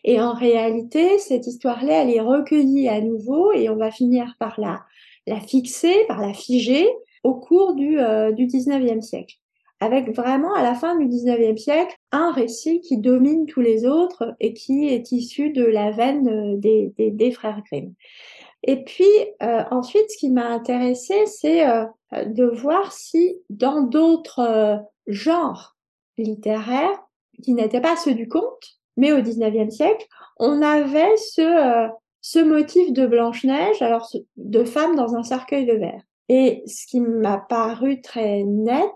[0.05, 4.59] Et en réalité, cette histoire-là, elle est recueillie à nouveau et on va finir par
[4.59, 4.83] la,
[5.27, 6.87] la fixer, par la figer
[7.23, 7.97] au cours du,
[8.35, 9.35] du 19e siècle.
[9.81, 14.33] Avec vraiment, à la fin du 19e siècle, un récit qui domine tous les autres
[14.39, 17.93] et qui est issu de la veine des, des frères Grimm.
[18.67, 19.05] Et puis
[19.43, 21.85] euh, ensuite, ce qui m'a intéressé, c'est euh,
[22.25, 25.77] de voir si dans d'autres euh, genres
[26.17, 26.99] littéraires,
[27.43, 31.89] qui n'étaient pas ceux du conte, mais au XIXe siècle, on avait ce,
[32.21, 36.01] ce motif de Blanche-Neige, alors de femme dans un cercueil de verre.
[36.29, 38.95] Et ce qui m'a paru très net,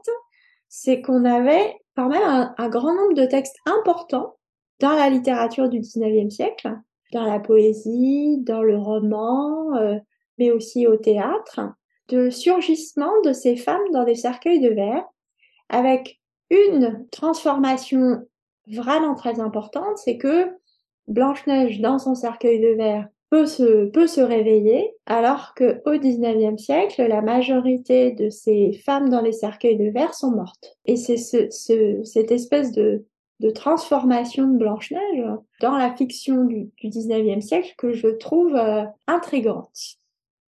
[0.69, 4.37] c'est qu'on avait quand même un, un, grand nombre de textes importants
[4.79, 6.73] dans la littérature du XIXe siècle,
[7.11, 9.97] dans la poésie, dans le roman, euh,
[10.37, 11.61] mais aussi au théâtre,
[12.09, 15.05] de surgissement de ces femmes dans des cercueils de verre,
[15.69, 16.19] avec
[16.49, 18.25] une transformation
[18.67, 20.47] vraiment très importante, c'est que
[21.07, 26.57] Blanche-Neige dans son cercueil de verre peut se, peut se réveiller, alors que au 19e
[26.57, 30.77] siècle, la majorité de ces femmes dans les cercueils de verre sont mortes.
[30.85, 33.05] Et c'est ce, ce, cette espèce de,
[33.39, 35.25] de transformation de Blanche-Neige
[35.61, 39.97] dans la fiction du, du 19e siècle que je trouve euh, intrigante.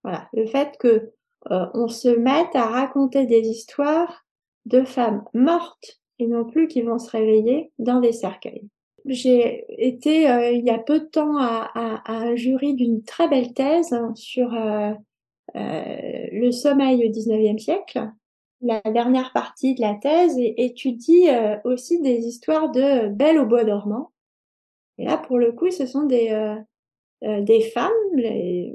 [0.04, 1.12] Voilà, le fait que
[1.52, 4.26] euh, on se mette à raconter des histoires
[4.66, 8.68] de femmes mortes et non plus qui vont se réveiller dans des cercueils.
[9.06, 13.28] J'ai été euh, il y a peu de temps à, à, un jury d'une très
[13.28, 14.52] belle thèse sur
[15.56, 18.10] le sommeil au 19e siècle
[18.62, 23.64] la dernière partie de la thèse étudie euh, aussi des histoires de Belle au bois
[23.64, 24.12] dormant.
[24.98, 26.30] Et là, pour le coup, ce sont des,
[27.24, 27.92] euh, des femmes,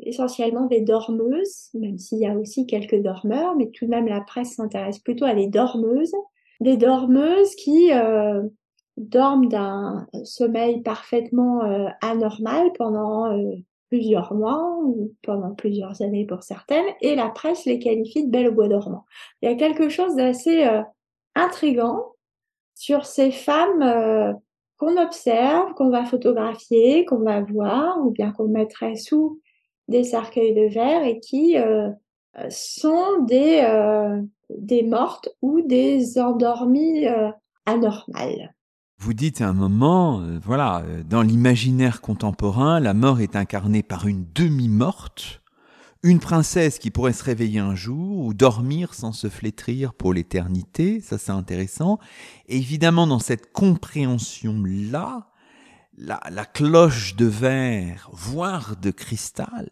[0.03, 4.23] essentiellement des dormeuses, même s'il y a aussi quelques dormeurs, mais tout de même la
[4.23, 6.15] presse s'intéresse plutôt à des dormeuses,
[6.61, 7.91] des dormeuses qui
[8.97, 11.61] dorment d'un sommeil parfaitement
[12.01, 13.27] anormal pendant
[13.89, 18.51] plusieurs mois ou pendant plusieurs années pour certaines, et la presse les qualifie de belles
[18.51, 19.05] bois dormant.
[19.43, 20.83] Il y a quelque chose d'assez euh,
[21.35, 22.13] intrigant
[22.75, 24.33] sur ces femmes euh,
[24.79, 29.41] qu'on observe, qu'on va photographier, qu'on va voir, ou bien qu'on mettrait sous
[29.89, 31.91] des cercueils de verre et qui euh,
[32.49, 33.63] sont des,
[34.51, 37.07] des mortes ou des endormies
[37.67, 38.54] anormales.
[39.05, 43.83] Vous dites à un moment, euh, voilà, euh, dans l'imaginaire contemporain, la mort est incarnée
[43.83, 45.43] par une demi-morte,
[46.03, 51.03] une princesse qui pourrait se réveiller un jour ou dormir sans se flétrir pour l'éternité,
[51.03, 51.99] ça c'est intéressant.
[52.47, 55.29] Et évidemment, dans cette compréhension-là,
[55.99, 59.69] la, la, cloche de verre, voire de cristal,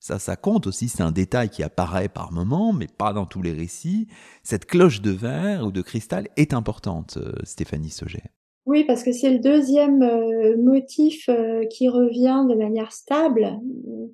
[0.00, 3.42] ça, ça compte aussi, c'est un détail qui apparaît par moment, mais pas dans tous
[3.42, 4.08] les récits.
[4.42, 8.32] Cette cloche de verre ou de cristal est importante, euh, Stéphanie Sauget.
[8.68, 13.58] Oui, parce que c'est le deuxième euh, motif euh, qui revient de manière stable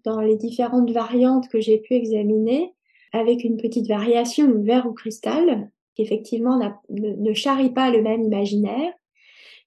[0.04, 2.72] dans les différentes variantes que j'ai pu examiner,
[3.12, 8.92] avec une petite variation, verre ou cristal, qui effectivement ne, charrie pas le même imaginaire.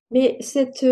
[0.09, 0.85] Mais cette,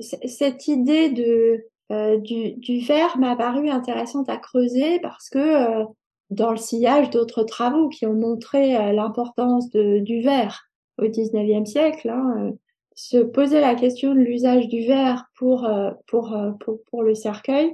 [0.00, 5.84] cette idée de euh, du, du, verre m'a paru intéressante à creuser parce que euh,
[6.28, 12.10] dans le sillage d'autres travaux qui ont montré euh, l'importance du verre au XIXe siècle,
[12.10, 12.52] hein,
[12.98, 15.68] se poser la question de l'usage du verre pour,
[16.06, 17.72] pour, pour, pour, le cercueil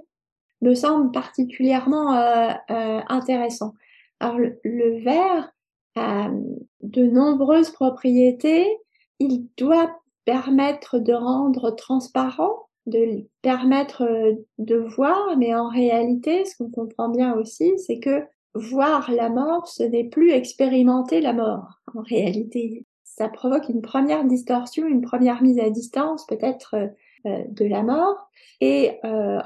[0.60, 2.10] me semble particulièrement
[2.68, 3.74] intéressant.
[4.20, 5.50] Alors le, le verre
[5.96, 6.28] a
[6.82, 8.66] de nombreuses propriétés.
[9.18, 16.56] Il doit permettre de rendre transparent de permettre euh, de voir, mais en réalité, ce
[16.56, 21.80] qu'on comprend bien aussi, c'est que voir la mort, ce n'est plus expérimenter la mort.
[21.94, 22.84] En réalité,
[23.16, 26.86] ça provoque une première distorsion, une première mise à distance peut-être euh,
[27.26, 28.92] euh, de la mort, et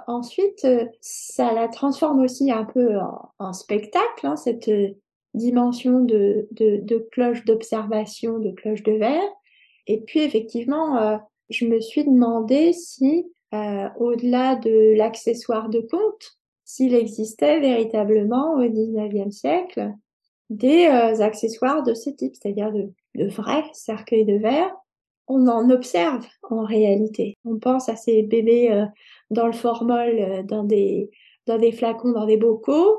[0.06, 0.66] ensuite,
[1.00, 2.98] ça la transforme aussi un peu
[3.38, 4.70] en, spectacle, hein, cette
[5.34, 9.32] dimension de, de, de cloche d'observation, de cloche de verre.
[9.88, 11.18] Et puis effectivement,
[11.50, 18.68] je me suis demandé si, euh, au-delà de l'accessoire de compte, s'il existait véritablement au
[18.68, 19.92] XIXe siècle
[20.50, 24.74] des euh, accessoires de ce type, c'est-à-dire de, de, vrais cercueils de verre.
[25.26, 27.36] On en observe en réalité.
[27.44, 28.86] On pense à ces bébés euh,
[29.30, 31.10] dans le formol, dans des
[31.46, 32.98] dans des flacons, dans des bocaux,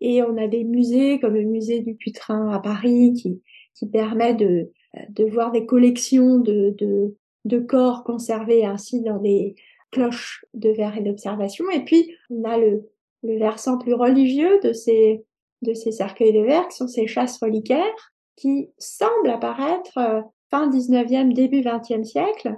[0.00, 3.42] et on a des musées comme le musée du Putrin à Paris qui
[3.74, 4.70] qui permet de
[5.10, 9.54] de voir des collections de, de, de corps conservés ainsi dans des
[9.90, 11.68] cloches de verre et d'observation.
[11.70, 12.88] Et puis, on a le,
[13.22, 15.24] le versant plus religieux de ces,
[15.62, 20.70] de ces cercueils de verre, qui sont ces chasses reliquaires, qui semblent apparaître euh, fin
[20.70, 22.54] 19e, début 20e siècle,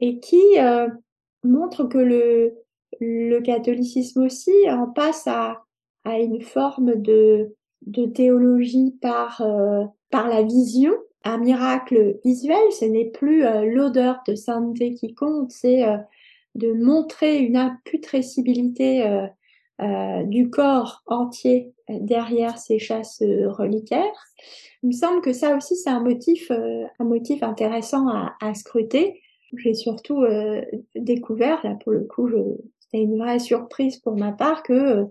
[0.00, 0.88] et qui euh,
[1.42, 2.54] montrent que le,
[3.00, 5.64] le catholicisme aussi en passe à,
[6.04, 7.54] à une forme de,
[7.86, 10.92] de théologie par, euh, par la vision,
[11.24, 15.96] un miracle visuel, ce n'est plus euh, l'odeur de sainteté qui compte, c'est euh,
[16.54, 19.26] de montrer une imputrescibilité
[20.26, 24.28] du corps entier derrière ces chasses reliquaires.
[24.84, 29.20] Il me semble que ça aussi c'est un motif, un motif intéressant à, à scruter.
[29.56, 30.24] J'ai surtout
[30.94, 32.30] découvert, là pour le coup,
[32.78, 35.06] c'était une vraie surprise pour ma part que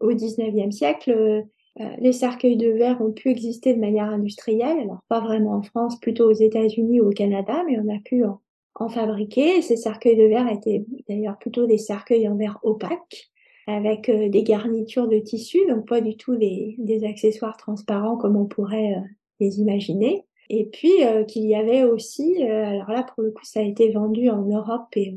[0.00, 1.44] au 19e siècle,
[1.80, 5.62] euh, les cercueils de verre ont pu exister de manière industrielle, alors pas vraiment en
[5.62, 9.62] France, plutôt aux États-Unis ou au Canada, mais on a pu en, fabriquer.
[9.62, 13.30] Ces cercueils de verre étaient d'ailleurs plutôt des cercueils en verre opaque,
[13.66, 18.46] avec euh, des garnitures de tissu, donc pas du tout des, accessoires transparents comme on
[18.46, 19.00] pourrait euh,
[19.40, 20.24] les imaginer.
[20.50, 20.92] Et puis
[21.26, 24.94] qu'il y avait aussi, alors là pour le coup ça a été vendu en Europe
[24.94, 25.16] et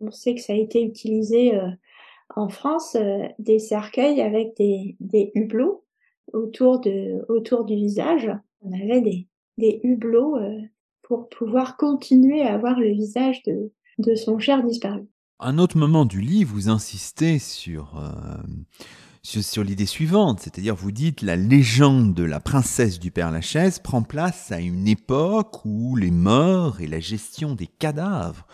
[0.00, 1.58] on, sait que ça a été utilisé
[2.36, 2.96] en France,
[3.40, 5.82] des cercueils avec des, des hublots
[6.32, 8.30] autour, de, autour du visage.
[8.62, 9.26] On avait des,
[9.58, 10.60] des hublots euh,
[11.02, 15.06] pour pouvoir continuer à voir le visage de, de son cher disparu.
[15.42, 18.12] Un autre moment du livre, vous insistez sur, euh,
[19.22, 23.78] sur, sur l'idée suivante, c'est-à-dire vous dites la légende de la princesse du Père Lachaise
[23.78, 28.46] prend place à une époque où les morts et la gestion des cadavres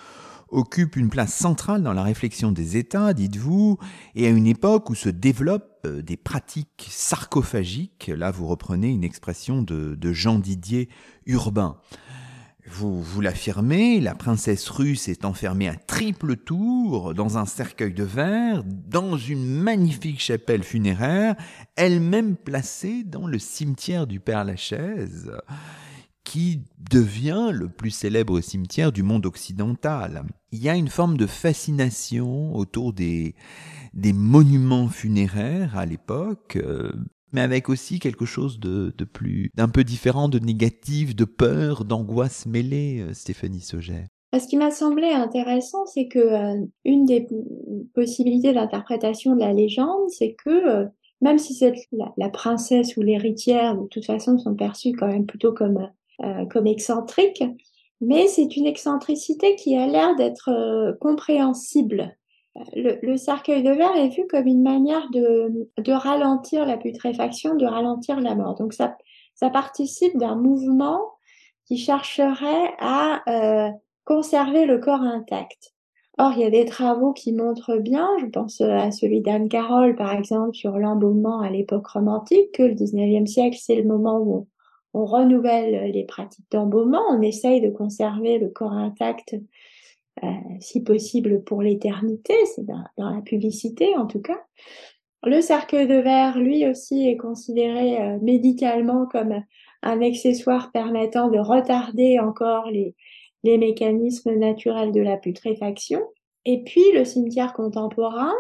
[0.49, 3.79] occupe une place centrale dans la réflexion des États, dites-vous,
[4.15, 8.11] et à une époque où se développent euh, des pratiques sarcophagiques.
[8.15, 10.89] Là, vous reprenez une expression de, Jean Didier
[11.27, 11.79] Urbain.
[12.69, 18.03] Vous, vous l'affirmez, la princesse russe est enfermée à triple tour dans un cercueil de
[18.03, 21.37] verre, dans une magnifique chapelle funéraire,
[21.77, 25.31] elle-même placée dans le cimetière du Père Lachaise,
[26.25, 30.25] qui devient le plus célèbre cimetière du monde occidental.
[30.51, 33.37] Il y a une forme de fascination autour des,
[33.95, 36.93] des monuments funéraires à l'époque, euh,
[37.33, 42.47] mais avec aussi quelque chose de, plus, d'un peu différent, de négatif, de peur, d'angoisse
[42.47, 44.07] mêlée, euh, Stéphanie Sauget.
[44.39, 47.27] Ce qui m'a semblé intéressant, c'est que euh, une des
[47.95, 50.87] possibilités d'interprétation de la légende, c'est que euh,
[51.23, 51.59] même si
[52.19, 55.89] la, princesse ou l'héritière, de toute façon, sont perçues quand même plutôt comme
[56.51, 57.45] comme excentriques,
[58.01, 62.17] mais c'est une excentricité qui a l'air d'être compréhensible
[62.75, 68.21] le, cercueil de verre est vu comme une manière de, ralentir la putréfaction, de ralentir
[68.21, 68.55] la mort.
[68.55, 68.97] Donc ça,
[69.35, 71.01] ça participe d'un mouvement
[71.67, 73.71] qui chercherait à euh,
[74.05, 75.75] conserver le corps intact.
[76.19, 79.97] Or, il y a des travaux qui montrent bien, je pense à celui d'Anne Carroll
[79.97, 84.47] par exemple sur l'embaumement à l'époque romantique, que le 19e siècle, c'est le moment où
[84.95, 89.37] on, renouvelle les pratiques d'embaumement, on essaye de conserver le corps intact
[90.25, 90.29] euh,
[90.61, 94.41] si possible pour l'éternité, c'est dans, la publicité en tout cas.
[95.23, 99.43] Le cercueil de verre, lui aussi, est considéré euh, médicalement comme
[99.83, 102.95] un accessoire permettant de retarder encore les,
[103.45, 106.01] les mécanismes naturels de la putréfaction.
[106.47, 108.33] Et puis le cimetière contemporain,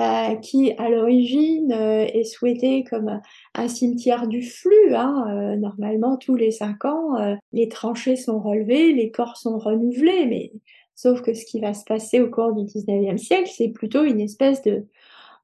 [0.00, 3.20] euh, qui à l'origine est souhaité comme
[3.54, 4.94] un cimetière du flux.
[4.94, 7.14] Hein, normalement, tous les cinq ans,
[7.52, 10.52] les tranchées sont relevées, les corps sont renouvelés, mais
[10.96, 14.18] Sauf que ce qui va se passer au cours du 19e siècle, c'est plutôt une
[14.18, 14.86] espèce de,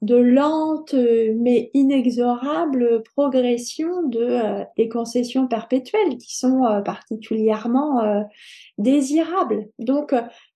[0.03, 8.23] lente mais inexorable progression de euh, des concessions perpétuelles qui sont euh, particulièrement euh,
[8.79, 9.69] désirables.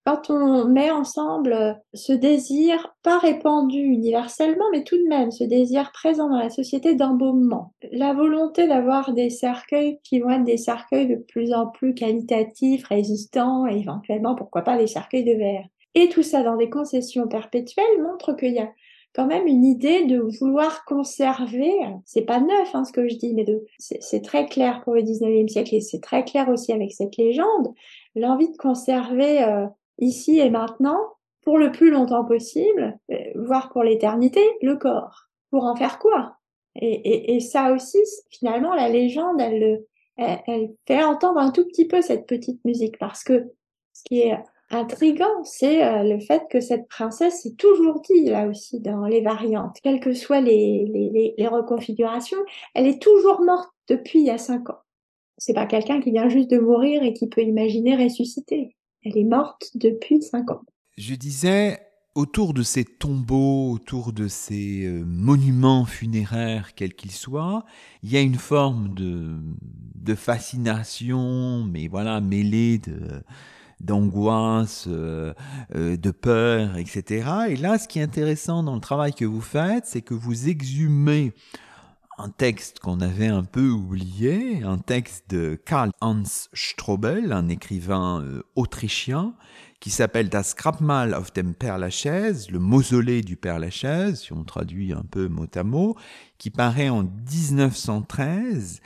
[0.07, 5.91] Quand on met ensemble ce désir pas répandu universellement mais tout de même ce désir
[5.91, 11.09] présent dans la société d'embaumement, la volonté d'avoir des cercueils qui vont être des cercueils
[11.09, 15.67] de plus en plus qualitatifs, résistants et éventuellement pourquoi pas des cercueils de verre.
[15.97, 18.71] Et tout ça dans des concessions perpétuelles montre qu'il y a
[19.13, 21.73] quand même une idée de vouloir conserver,
[22.05, 23.47] c'est pas neuf hein, ce que je dis, mais
[23.79, 27.73] c'est très clair pour le 19e siècle et c'est très clair aussi avec cette légende,
[28.15, 29.67] l'envie de conserver euh,
[29.99, 30.99] ici et maintenant,
[31.43, 35.29] pour le plus longtemps possible, euh, voire pour l'éternité, le corps.
[35.51, 36.37] Pour en faire quoi?
[36.75, 37.99] Et, et, ça aussi,
[38.31, 39.83] finalement, la légende, elle,
[40.19, 43.51] elle, elle fait entendre un tout petit peu cette petite musique parce que
[43.95, 44.37] ce qui est
[44.71, 49.21] intrigant, c'est euh, le fait que cette princesse est toujours dit là aussi dans les
[49.21, 52.39] variantes, quelles que soient les, les, les, reconfigurations,
[52.75, 54.81] elle est toujours morte depuis il y a cinq ans.
[55.39, 58.75] C'est pas quelqu'un qui vient juste de mourir et qui peut imaginer ressusciter.
[59.07, 60.63] Elle est morte depuis cinq ans.
[60.99, 61.79] Je disais,
[62.17, 67.65] autour de ces tombeaux, autour de ces euh, monuments funéraires, quels qu'ils soient,
[68.03, 69.37] il y a une forme de,
[69.95, 73.23] de fascination, mais voilà, mêlée de,
[73.81, 75.35] d'angoisse, euh,
[75.77, 77.29] euh, de peur, etc.
[77.51, 80.49] Et là, ce qui est intéressant dans le travail que vous faites, c'est que vous
[80.49, 81.33] exhumez
[82.19, 88.23] un texte qu'on avait un peu oublié, un texte de Karl Hans Strobel, un écrivain
[88.23, 89.35] euh, autrichien,
[89.81, 94.45] qui s'appelle Das Grabmal auf dem Père Lachaise, le mausolée du Père Lachaise, si on
[94.45, 95.97] traduit un peu mot à mot,
[96.39, 98.81] qui paraît en 1913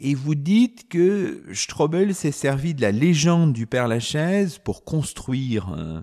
[0.00, 5.74] et vous dites que Strobel s'est servi de la légende du Père Lachaise pour construire
[5.76, 6.00] euh,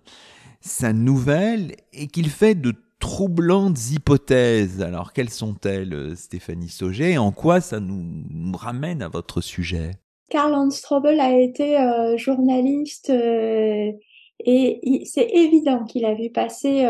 [0.60, 4.82] sa nouvelle et qu'il fait de troublantes hypothèses.
[4.82, 9.92] Alors quelles sont-elles, euh, Stéphanie Sauget, et en quoi ça nous, ramène à votre sujet?
[10.30, 16.88] Karl Strobel a été euh, journaliste et c'est évident qu'il a vu passer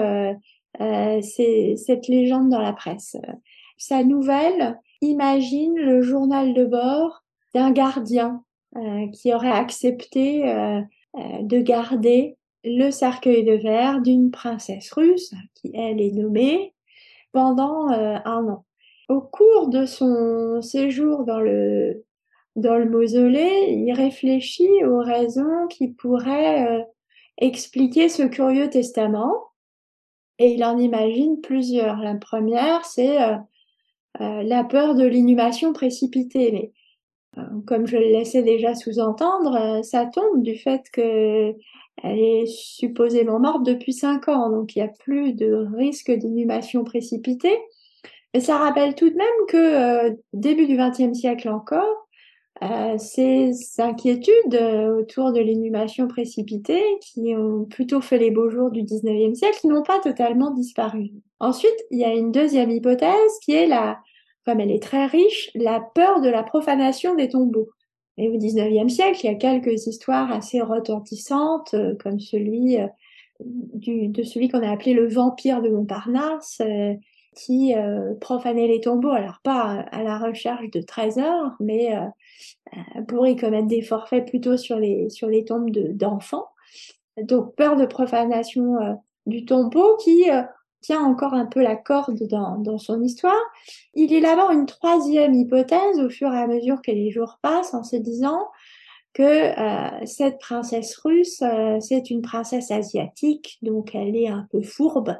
[0.79, 3.17] cette légende dans la presse.
[3.77, 7.23] Sa nouvelle, imagine le journal de bord
[7.53, 8.41] d'un gardien
[8.77, 10.81] euh, qui aurait accepté euh,
[11.15, 16.73] euh, de garder le cercueil de verre d'une princesse russe, qui elle est nommée,
[17.31, 18.65] pendant un an.
[19.09, 22.05] Au cours de son séjour dans le,
[22.55, 26.87] dans le mausolée, il réfléchit aux raisons qui pourraient
[27.37, 29.33] expliquer ce curieux testament,
[30.39, 31.97] et il en imagine plusieurs.
[31.97, 33.17] La première, c'est
[34.21, 36.51] euh, la peur de l'inhumation précipitée.
[36.51, 36.71] Mais
[37.37, 41.53] euh, comme je le laissais déjà sous-entendre, euh, ça tombe du fait que
[42.03, 46.83] elle est supposément morte depuis cinq ans, donc il n'y a plus de risque d'inhumation
[46.83, 47.57] précipitée.
[48.33, 52.05] Mais ça rappelle tout de même que début du XXe siècle encore,
[52.63, 58.71] euh, ces inquiétudes euh, autour de l'inhumation précipitée qui ont plutôt fait les beaux jours
[58.71, 61.11] du 19e siècle n'ont pas totalement disparu.
[61.41, 63.99] Ensuite, il y a une deuxième hypothèse qui est la,
[64.45, 67.69] comme elle est très riche, la peur de la profanation des tombeaux.
[68.17, 72.77] Et au 19e siècle, il y a quelques histoires assez retentissantes, euh, comme celui
[73.39, 76.61] du, de celui qu'on a appelé le vampire de Montparnasse,
[77.35, 82.05] qui euh, profanait les tombeaux, alors pas à la recherche de trésors, mais euh,
[82.75, 86.47] euh, pour y commettre des forfaits plutôt sur les, sur les tombes d'enfants.
[87.21, 90.25] Donc peur de profanation du tombeau qui
[90.85, 93.41] tient encore un peu la corde dans, dans son histoire.
[93.93, 97.83] Il élabore une troisième hypothèse au fur et à mesure que les jours passent en
[97.83, 98.47] se disant
[99.13, 99.53] que
[100.05, 101.41] cette princesse russe,
[101.79, 105.15] c'est une princesse asiatique, donc elle est un peu fourbe,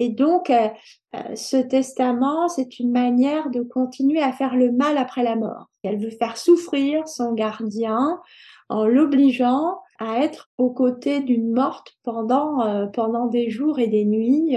[0.00, 0.68] et donc, euh,
[1.16, 5.70] euh, ce testament, c'est une manière de continuer à faire le mal après la mort.
[5.82, 8.20] Elle veut faire souffrir son gardien
[8.68, 14.04] en l'obligeant à être aux côtés d'une morte pendant, euh, pendant des jours et des
[14.04, 14.56] nuits.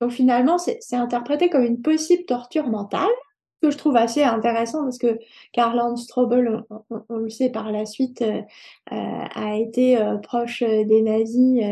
[0.00, 3.10] donc finalement, c'est interprété comme une possible torture mentale
[3.62, 5.18] que je trouve assez intéressant parce que
[5.52, 6.64] Karl Strobel,
[7.08, 8.22] on, le sait par la suite,
[8.90, 11.62] a été proche des nazis,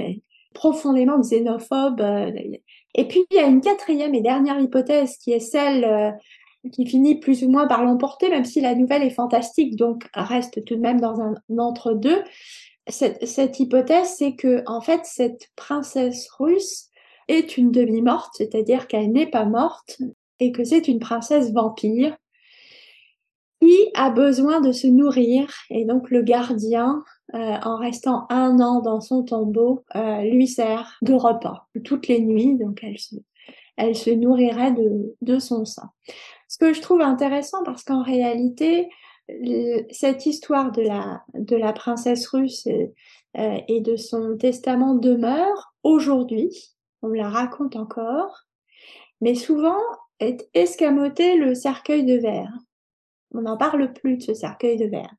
[0.55, 2.01] profondément xénophobe.
[2.95, 6.11] Et puis, il y a une quatrième et dernière hypothèse qui est celle euh,
[6.73, 10.65] qui finit plus ou moins par l'emporter, même si la nouvelle est fantastique, donc reste
[10.65, 12.23] tout de même dans un entre-deux.
[12.89, 16.89] Cette, hypothèse, c'est que, en fait, cette princesse russe
[17.29, 19.99] est une demi-morte, c'est-à-dire qu'elle n'est pas morte
[20.41, 22.17] et que c'est une princesse vampire
[23.61, 27.05] qui a besoin de se nourrir et donc le gardien
[27.35, 32.21] euh, en restant un an dans son tombeau, euh, lui sert de repas toutes les
[32.21, 33.15] nuits, donc elle se,
[33.77, 35.91] elle se nourrirait de, de son sang.
[36.49, 38.89] Ce que je trouve intéressant parce qu'en réalité,
[39.91, 46.75] cette histoire de la, de la princesse russe euh, et de son testament demeure aujourd'hui,
[47.03, 48.47] on la raconte encore,
[49.21, 49.81] mais souvent
[50.21, 52.53] est escamoté le cercueil de verre.
[53.35, 55.15] On n'en parle plus de ce cercueil de verre.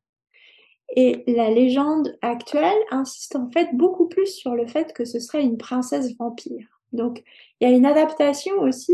[0.95, 5.43] Et la légende actuelle insiste en fait beaucoup plus sur le fait que ce serait
[5.43, 6.82] une princesse vampire.
[6.91, 7.24] Donc
[7.59, 8.93] il y a une adaptation aussi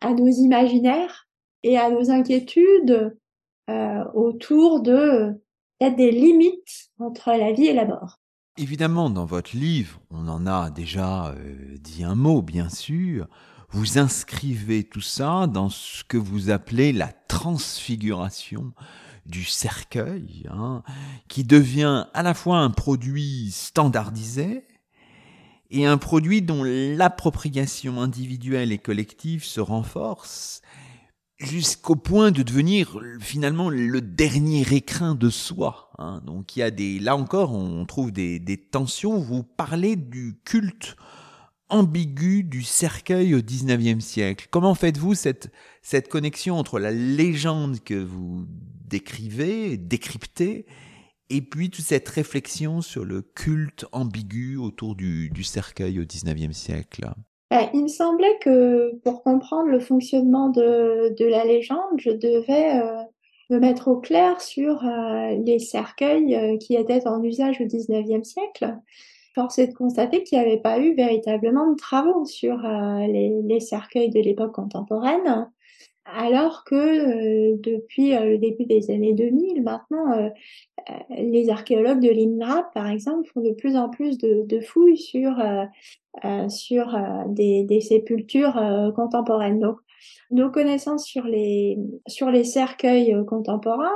[0.00, 1.28] à nos imaginaires
[1.64, 3.16] et à nos inquiétudes
[3.72, 5.40] euh, autour de
[5.80, 8.20] a des limites entre la vie et la mort.
[8.56, 13.26] Évidemment, dans votre livre, on en a déjà euh, dit un mot, bien sûr.
[13.70, 18.72] Vous inscrivez tout ça dans ce que vous appelez la transfiguration
[19.24, 20.82] du cercueil, hein,
[21.28, 24.64] qui devient à la fois un produit standardisé
[25.70, 30.60] et un produit dont l'appropriation individuelle et collective se renforce
[31.42, 35.90] jusqu'au point de devenir finalement le dernier écrin de soi.
[35.98, 36.22] Hein.
[36.24, 39.18] Donc il y a des, là encore, on trouve des, des tensions.
[39.18, 40.96] Vous parlez du culte
[41.68, 44.46] ambigu du cercueil au XIXe siècle.
[44.50, 48.46] Comment faites-vous cette, cette connexion entre la légende que vous
[48.86, 50.66] décrivez, décryptez,
[51.30, 56.54] et puis toute cette réflexion sur le culte ambigu autour du, du cercueil au XIXe
[56.54, 57.10] siècle?
[57.74, 63.02] Il me semblait que pour comprendre le fonctionnement de, la légende, je devais euh,
[63.50, 68.26] me mettre au clair sur euh, les cercueils euh, qui étaient en usage au XIXe
[68.26, 68.76] siècle.
[69.34, 74.10] Force est de constater qu'il n'y avait pas eu véritablement de travaux sur les, cercueils
[74.10, 75.50] de l'époque contemporaine,
[76.04, 80.32] alors que euh, depuis euh, le début des années 2000, maintenant,
[81.10, 85.36] les archéologues de l'INRAP, par exemple, font de plus en plus de, fouilles sur,
[86.48, 86.98] sur
[87.28, 88.60] des, sépultures
[88.96, 89.60] contemporaines.
[89.60, 89.76] Donc,
[90.32, 91.78] nos connaissances sur les,
[92.08, 93.94] sur les cercueils contemporains,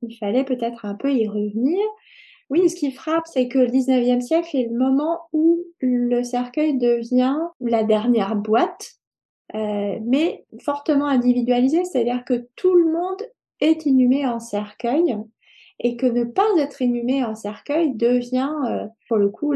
[0.00, 1.78] il fallait peut-être un peu y revenir.
[2.50, 6.78] Oui, ce qui frappe, c'est que le 19e siècle est le moment où le cercueil
[6.78, 8.96] devient la dernière boîte,
[9.54, 13.22] euh, mais fortement individualisé, c'est-à-dire que tout le monde
[13.60, 15.16] est inhumé en cercueil
[15.80, 19.52] et que ne pas être inhumé en cercueil devient, euh, pour le coup,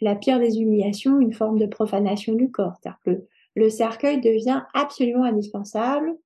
[0.00, 2.74] la pire des humiliations, une forme de profanation du corps.
[2.80, 6.16] C'est-à-dire que le cercueil devient absolument indispensable,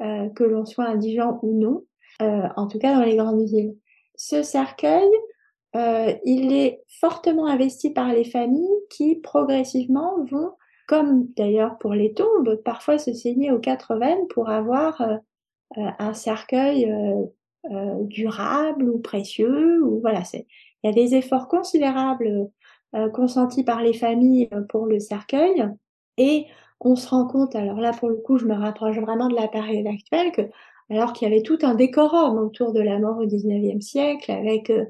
[0.00, 1.84] euh, que l'on soit indigent ou non,
[2.20, 3.76] en tout cas dans les grandes villes.
[4.16, 5.08] Ce cercueil,
[5.76, 10.52] euh, il est fortement investi par les familles qui progressivement vont,
[10.88, 15.16] comme d'ailleurs pour les tombes, parfois se saigner aux quatre veines pour avoir euh,
[15.78, 16.92] euh, un cercueil
[18.02, 19.82] durable ou précieux.
[19.84, 20.46] Ou voilà, c'est
[20.82, 22.50] il y a des efforts considérables
[23.12, 25.68] consentis par les familles pour le cercueil
[26.16, 26.46] et
[26.80, 29.48] on se rend compte, alors là pour le coup je me rapproche vraiment de la
[29.48, 30.42] période actuelle, que
[30.90, 34.70] alors qu'il y avait tout un décorum autour de la mort au XIXe siècle, avec
[34.70, 34.84] euh,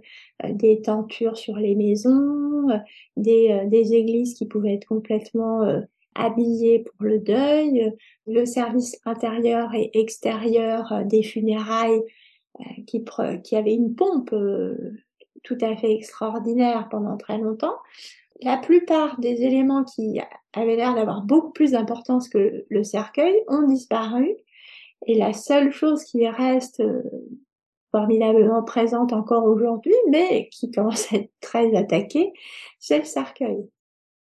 [0.44, 2.78] des tentures sur les maisons, euh,
[3.16, 5.82] des, euh, des, églises qui pouvaient être complètement
[6.14, 7.92] habillées pour le deuil,
[8.26, 12.02] le service intérieur et extérieur des funérailles
[12.86, 13.04] qui,
[13.44, 14.34] qui avait une pompe
[15.44, 17.76] tout à fait extraordinaire pendant très longtemps.
[18.42, 20.20] La plupart des éléments qui
[20.52, 24.36] avaient l'air d'avoir beaucoup plus d'importance que le cercueil ont disparu
[25.06, 27.02] et la seule chose qui reste euh,
[27.90, 32.32] formidablement présente encore aujourd'hui, mais qui commence à être très attaquée,
[32.78, 33.68] c'est le cercueil.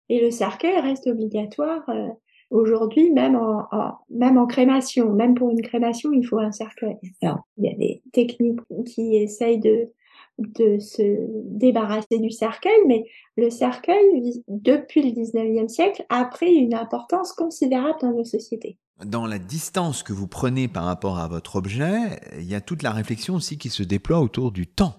[0.09, 2.09] Et le cercueil reste obligatoire euh,
[2.51, 3.69] aujourd'hui, même en,
[4.09, 5.13] même en crémation.
[5.13, 6.97] Même pour une crémation, il faut un cercueil.
[7.23, 9.93] Alors, il y a des techniques qui essayent de,
[10.41, 11.03] de se
[11.45, 13.05] débarrasser du cercueil, mais
[13.37, 19.27] le cercueil, depuis le 19e siècle, a pris une importance considérable dans nos sociétés dans
[19.27, 22.93] la distance que vous prenez par rapport à votre objet, il y a toute la
[22.93, 24.95] réflexion aussi qui se déploie autour du temps.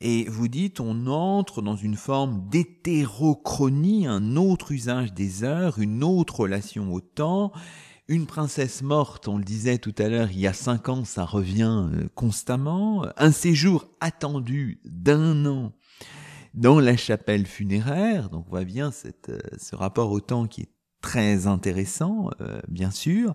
[0.00, 6.04] Et vous dites, on entre dans une forme d'hétérochronie, un autre usage des heures, une
[6.04, 7.52] autre relation au temps.
[8.08, 11.24] Une princesse morte, on le disait tout à l'heure, il y a cinq ans, ça
[11.24, 13.04] revient euh, constamment.
[13.16, 15.72] Un séjour attendu d'un an
[16.54, 18.30] dans la chapelle funéraire.
[18.30, 18.92] Donc on voit bien
[19.28, 23.34] euh, ce rapport au temps qui est très intéressant, euh, bien sûr.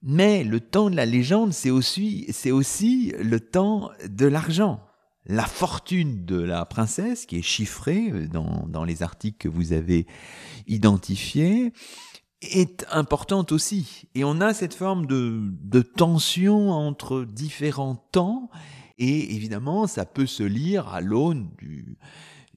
[0.00, 4.80] Mais le temps de la légende, c'est aussi, c'est aussi le temps de l'argent.
[5.26, 10.06] La fortune de la princesse, qui est chiffrée dans les articles que vous avez
[10.66, 11.72] identifiés,
[12.42, 14.02] est importante aussi.
[14.14, 18.50] Et on a cette forme de, de tension entre différents temps,
[18.98, 21.96] et évidemment, ça peut se lire à l'aune du,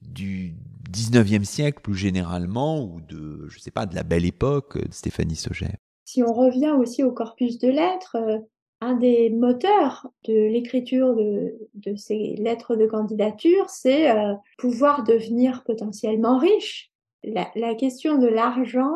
[0.02, 0.54] du
[0.92, 5.36] 19e siècle plus généralement ou de, je sais pas, de la belle époque de Stéphanie
[5.36, 5.74] Sauget.
[6.04, 8.38] Si on revient aussi au corpus de lettres, euh,
[8.80, 15.64] un des moteurs de l'écriture de, de, ces lettres de candidature, c'est euh, pouvoir devenir
[15.64, 16.92] potentiellement riche.
[17.24, 18.94] La question de l'argent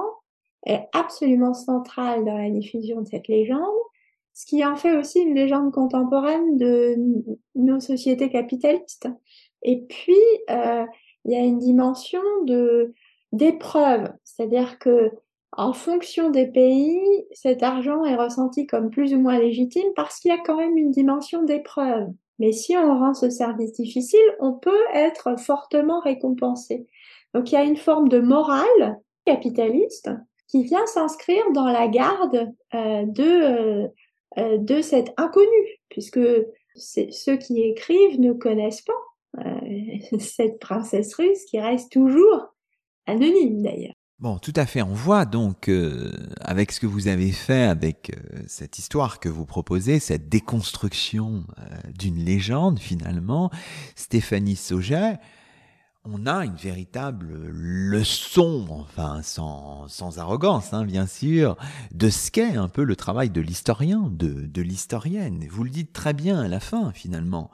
[0.66, 3.60] est absolument centrale dans la diffusion de cette légende,
[4.34, 6.96] ce qui en fait aussi une légende contemporaine de
[7.54, 9.08] nos sociétés capitalistes.
[9.62, 10.14] Et puis,
[10.50, 10.84] euh,
[11.24, 12.94] il y a une dimension de
[13.32, 15.12] d'épreuve, c'est-à-dire que
[15.52, 17.00] en fonction des pays,
[17.32, 20.76] cet argent est ressenti comme plus ou moins légitime parce qu'il y a quand même
[20.76, 22.08] une dimension d'épreuve.
[22.38, 26.86] Mais si on rend ce service difficile, on peut être fortement récompensé.
[27.34, 30.10] Donc il y a une forme de morale capitaliste
[30.50, 33.90] qui vient s'inscrire dans la garde euh, de
[34.38, 36.20] euh, de cet inconnu, puisque
[36.76, 38.92] ceux qui écrivent ne connaissent pas
[39.38, 42.54] euh, cette princesse russe qui reste toujours
[43.06, 43.94] anonyme d'ailleurs.
[44.18, 44.82] Bon, tout à fait.
[44.82, 49.30] On voit donc, euh, avec ce que vous avez fait, avec euh, cette histoire que
[49.30, 51.44] vous proposez, cette déconstruction
[51.98, 53.50] d'une légende finalement,
[53.96, 55.18] Stéphanie Sauget,
[56.12, 61.56] on a une véritable leçon, enfin sans, sans arrogance hein, bien sûr,
[61.92, 65.46] de ce qu'est un peu le travail de l'historien, de, de l'historienne.
[65.50, 67.50] Vous le dites très bien à la fin finalement.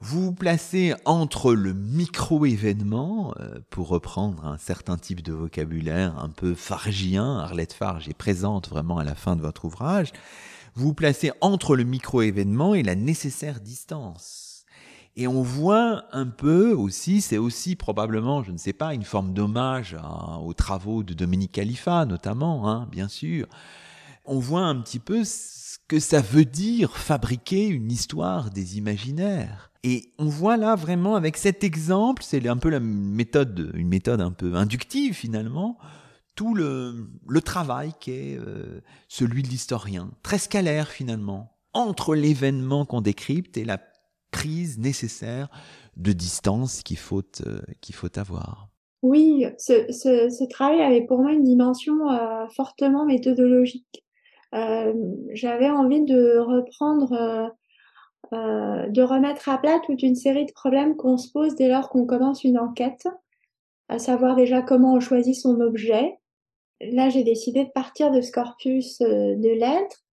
[0.00, 6.28] Vous vous placez entre le micro-événement, euh, pour reprendre un certain type de vocabulaire un
[6.28, 10.12] peu fargien, Arlette Farge est présente vraiment à la fin de votre ouvrage,
[10.76, 14.47] vous vous placez entre le micro-événement et la nécessaire distance.
[15.16, 19.32] Et on voit un peu aussi, c'est aussi probablement, je ne sais pas, une forme
[19.34, 19.96] d'hommage
[20.42, 23.46] aux travaux de Dominique Khalifa notamment, hein, bien sûr.
[24.24, 29.72] On voit un petit peu ce que ça veut dire fabriquer une histoire des imaginaires.
[29.84, 34.20] Et on voit là vraiment avec cet exemple, c'est un peu la méthode, une méthode
[34.20, 35.78] un peu inductive finalement,
[36.34, 37.08] tout le,
[37.44, 43.64] travail qui est euh, celui de l'historien, très scalaire finalement, entre l'événement qu'on décrypte et
[43.64, 43.78] la
[44.30, 45.48] prise nécessaire
[45.96, 48.68] de distance qu'il faut, euh, qu'il faut avoir.
[49.02, 54.04] Oui, ce, travail avait pour moi une dimension euh, fortement méthodologique.
[54.52, 57.52] J'avais envie de reprendre
[58.34, 61.88] euh, de remettre à plat toute une série de problèmes qu'on se pose dès lors
[61.88, 63.08] qu'on commence une enquête,
[63.88, 66.18] à savoir déjà comment on choisit son objet.
[66.82, 70.04] Là, j'ai décidé de partir de ce corpus euh, de lettres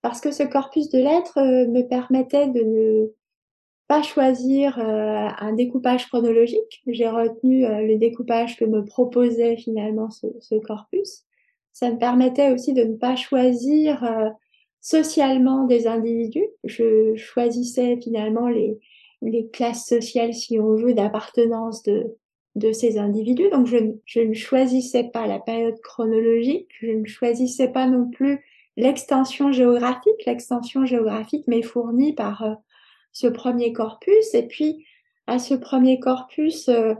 [0.00, 3.08] parce que ce corpus de lettres euh, me permettait de ne
[3.90, 6.80] pas choisir un découpage chronologique.
[6.86, 11.24] J'ai retenu le découpage que me proposait finalement ce, corpus.
[11.72, 14.08] Ça me permettait aussi de ne pas choisir
[14.80, 16.46] socialement des individus.
[16.62, 18.78] Je choisissais finalement les,
[19.22, 22.16] les classes sociales, si on veut, d'appartenance de,
[22.54, 23.50] de ces individus.
[23.50, 28.38] Donc je, je, ne choisissais pas la période chronologique, je ne choisissais pas non plus
[28.76, 30.24] l'extension géographique.
[30.26, 32.54] L'extension géographique m'est fournie par euh,
[33.12, 34.84] ce premier corpus et puis
[35.26, 36.94] à ce premier corpus euh,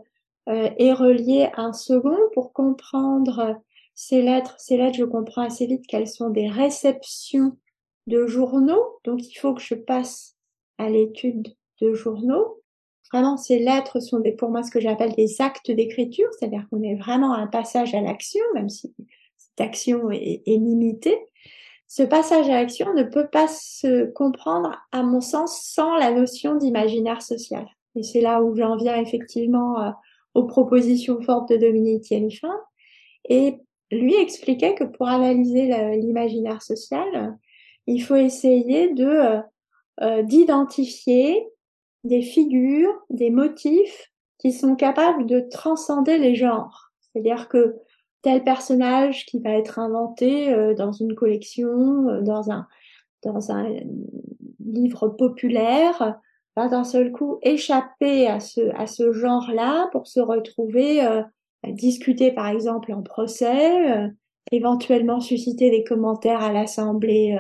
[0.49, 3.61] euh, est relié un second pour comprendre
[3.95, 4.55] ces lettres.
[4.59, 7.57] Ces lettres, je comprends assez vite qu'elles sont des réceptions
[8.07, 10.37] de journaux, donc il faut que je passe
[10.79, 12.63] à l'étude de journaux.
[13.13, 16.83] Vraiment, ces lettres sont des, pour moi ce que j'appelle des actes d'écriture, c'est-à-dire qu'on
[16.83, 18.95] est vraiment un passage à l'action, même si
[19.37, 21.19] cette action est, est limitée.
[21.93, 26.55] Ce passage à l'action ne peut pas se comprendre, à mon sens, sans la notion
[26.55, 27.67] d'imaginaire social.
[27.97, 29.91] Et c'est là où j'en viens effectivement euh,
[30.35, 32.55] aux propositions fortes de Dominique Thierryfin.
[33.29, 33.57] Et
[33.91, 35.67] lui expliquait que pour analyser
[35.97, 37.37] l'imaginaire social,
[37.89, 39.41] il faut essayer de euh,
[40.01, 41.45] euh, d'identifier
[42.05, 46.93] des figures, des motifs qui sont capables de transcender les genres.
[47.01, 47.75] C'est-à-dire que
[48.23, 52.67] tel personnage qui va être inventé euh, dans une collection, euh, dans un
[53.23, 53.69] dans un
[54.65, 56.19] livre populaire,
[56.57, 61.23] va d'un seul coup échapper à ce à ce genre-là pour se retrouver euh,
[61.63, 64.11] à discuter par exemple en procès,
[64.51, 67.39] éventuellement susciter des commentaires à l'Assemblée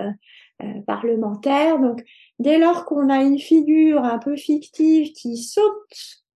[0.86, 1.80] parlementaire.
[1.80, 2.04] Donc
[2.38, 5.64] dès lors qu'on a une figure un peu fictive qui saute,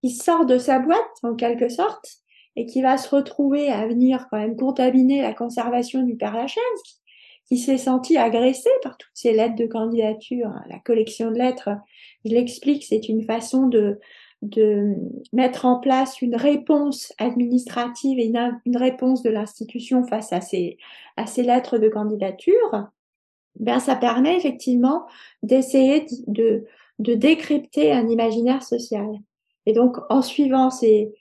[0.03, 2.24] qui sort de sa boîte en quelque sorte,
[2.57, 6.63] et qui va se retrouver à venir quand même contaminer la conservation du Père Lachaise,
[7.47, 11.71] qui, s'est senti agressé par toutes ces lettres de candidature, la collection de lettres,
[12.25, 13.99] je l'explique, c'est une façon de,
[14.43, 14.95] de
[15.33, 20.79] mettre en place une réponse administrative et une, réponse de l'institution face à ces,
[21.17, 22.89] à ces lettres de candidature,
[23.59, 25.07] ben ça permet effectivement
[25.43, 26.65] d'essayer de,
[26.99, 29.09] de décrypter un imaginaire social.
[29.67, 31.13] Et donc, en suivant ces,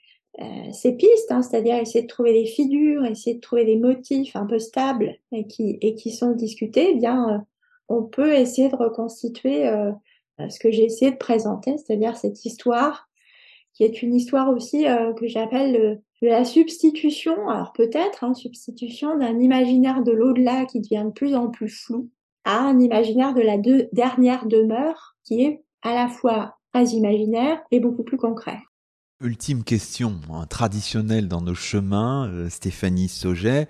[0.41, 4.35] euh, ces pistes, hein, c'est-à-dire essayer de trouver des figures, essayer de trouver des motifs
[4.35, 7.37] un peu stables et qui, et qui sont discutés, eh bien, euh,
[7.87, 9.91] on peut essayer de reconstituer euh,
[10.49, 13.09] ce que j'ai essayé de présenter, c'est-à-dire cette histoire
[13.73, 14.85] qui est une histoire aussi
[15.17, 21.05] que j'appelle de la substitution, alors peut-être, hein, substitution d'un imaginaire de l'au-delà qui devient
[21.07, 22.09] de plus en plus flou
[22.45, 23.57] à un imaginaire de la
[23.91, 28.59] dernière demeure qui est à la fois très imaginaire et beaucoup plus concret.
[29.23, 33.69] Ultime question, hein, traditionnelle dans nos chemins, euh, Stéphanie Sauget.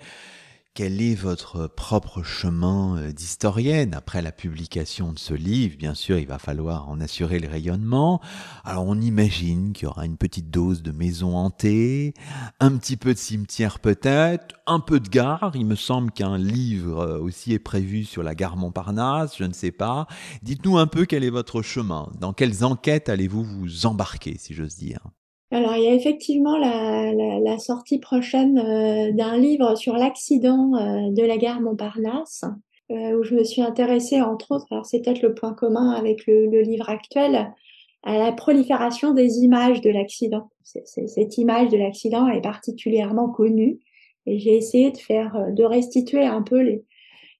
[0.74, 3.94] Quel est votre propre chemin euh, d'historienne?
[3.94, 8.20] Après la publication de ce livre Bien sûr, il va falloir en assurer le rayonnement.
[8.64, 12.16] Alors on imagine qu'il y aura une petite dose de maison hantée,
[12.60, 15.52] un petit peu de cimetière peut-être, un peu de gare.
[15.54, 19.54] Il me semble qu'un livre euh, aussi est prévu sur la gare Montparnasse, je ne
[19.54, 20.08] sais pas.
[20.42, 22.10] Dites-nous un peu quel est votre chemin.
[22.20, 25.12] Dans quelles enquêtes allez-vous vous embarquer, si j'ose dire?
[25.54, 31.22] Alors, il y a effectivement la, sortie prochaine euh, d'un livre sur l'accident euh, de
[31.22, 32.44] la gare Montparnasse,
[32.92, 36.26] euh, où je me suis intéressée, entre autres, alors c'est peut-être le point commun avec
[36.26, 37.54] le, livre actuel,
[38.02, 40.50] à la prolifération des images de l'accident.
[40.64, 43.80] Cette image de l'accident est particulièrement connue,
[44.26, 46.84] et j'ai essayé de faire, de restituer un peu les,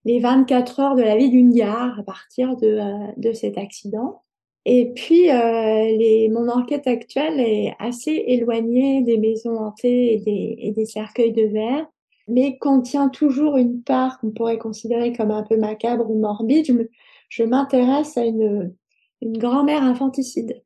[0.06, 4.22] les 24 heures de la vie d'une gare à partir de cet accident.
[4.66, 10.56] Et puis, euh, les, mon enquête actuelle est assez éloignée des maisons hantées et des,
[10.58, 11.86] et des cercueils de verre,
[12.30, 16.90] mais contient toujours une part qu'on pourrait considérer comme un peu macabre ou morbide.
[17.28, 18.74] Je m'intéresse à une,
[19.22, 20.64] une grand-mère infanticide,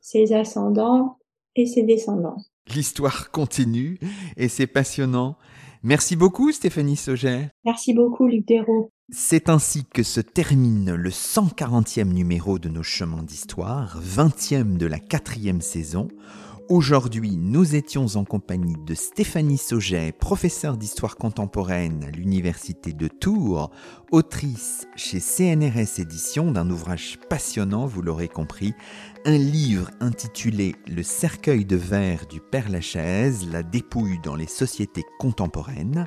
[0.00, 1.18] ses ascendants
[1.54, 2.36] et ses descendants.
[2.74, 3.98] L'histoire continue
[4.38, 5.36] et c'est passionnant.
[5.82, 7.50] Merci beaucoup Stéphanie Sauget.
[7.66, 8.90] Merci beaucoup Luc Dérault.
[9.10, 14.98] C'est ainsi que se termine le 140e numéro de nos chemins d'histoire, 20e de la
[14.98, 16.08] quatrième saison.
[16.70, 23.70] Aujourd'hui, nous étions en compagnie de Stéphanie Sauget, professeure d'histoire contemporaine à l'Université de Tours,
[24.10, 28.72] autrice chez CNRS Éditions d'un ouvrage passionnant, vous l'aurez compris,
[29.26, 35.04] un livre intitulé Le cercueil de verre du Père Lachaise, la dépouille dans les sociétés
[35.18, 36.06] contemporaines.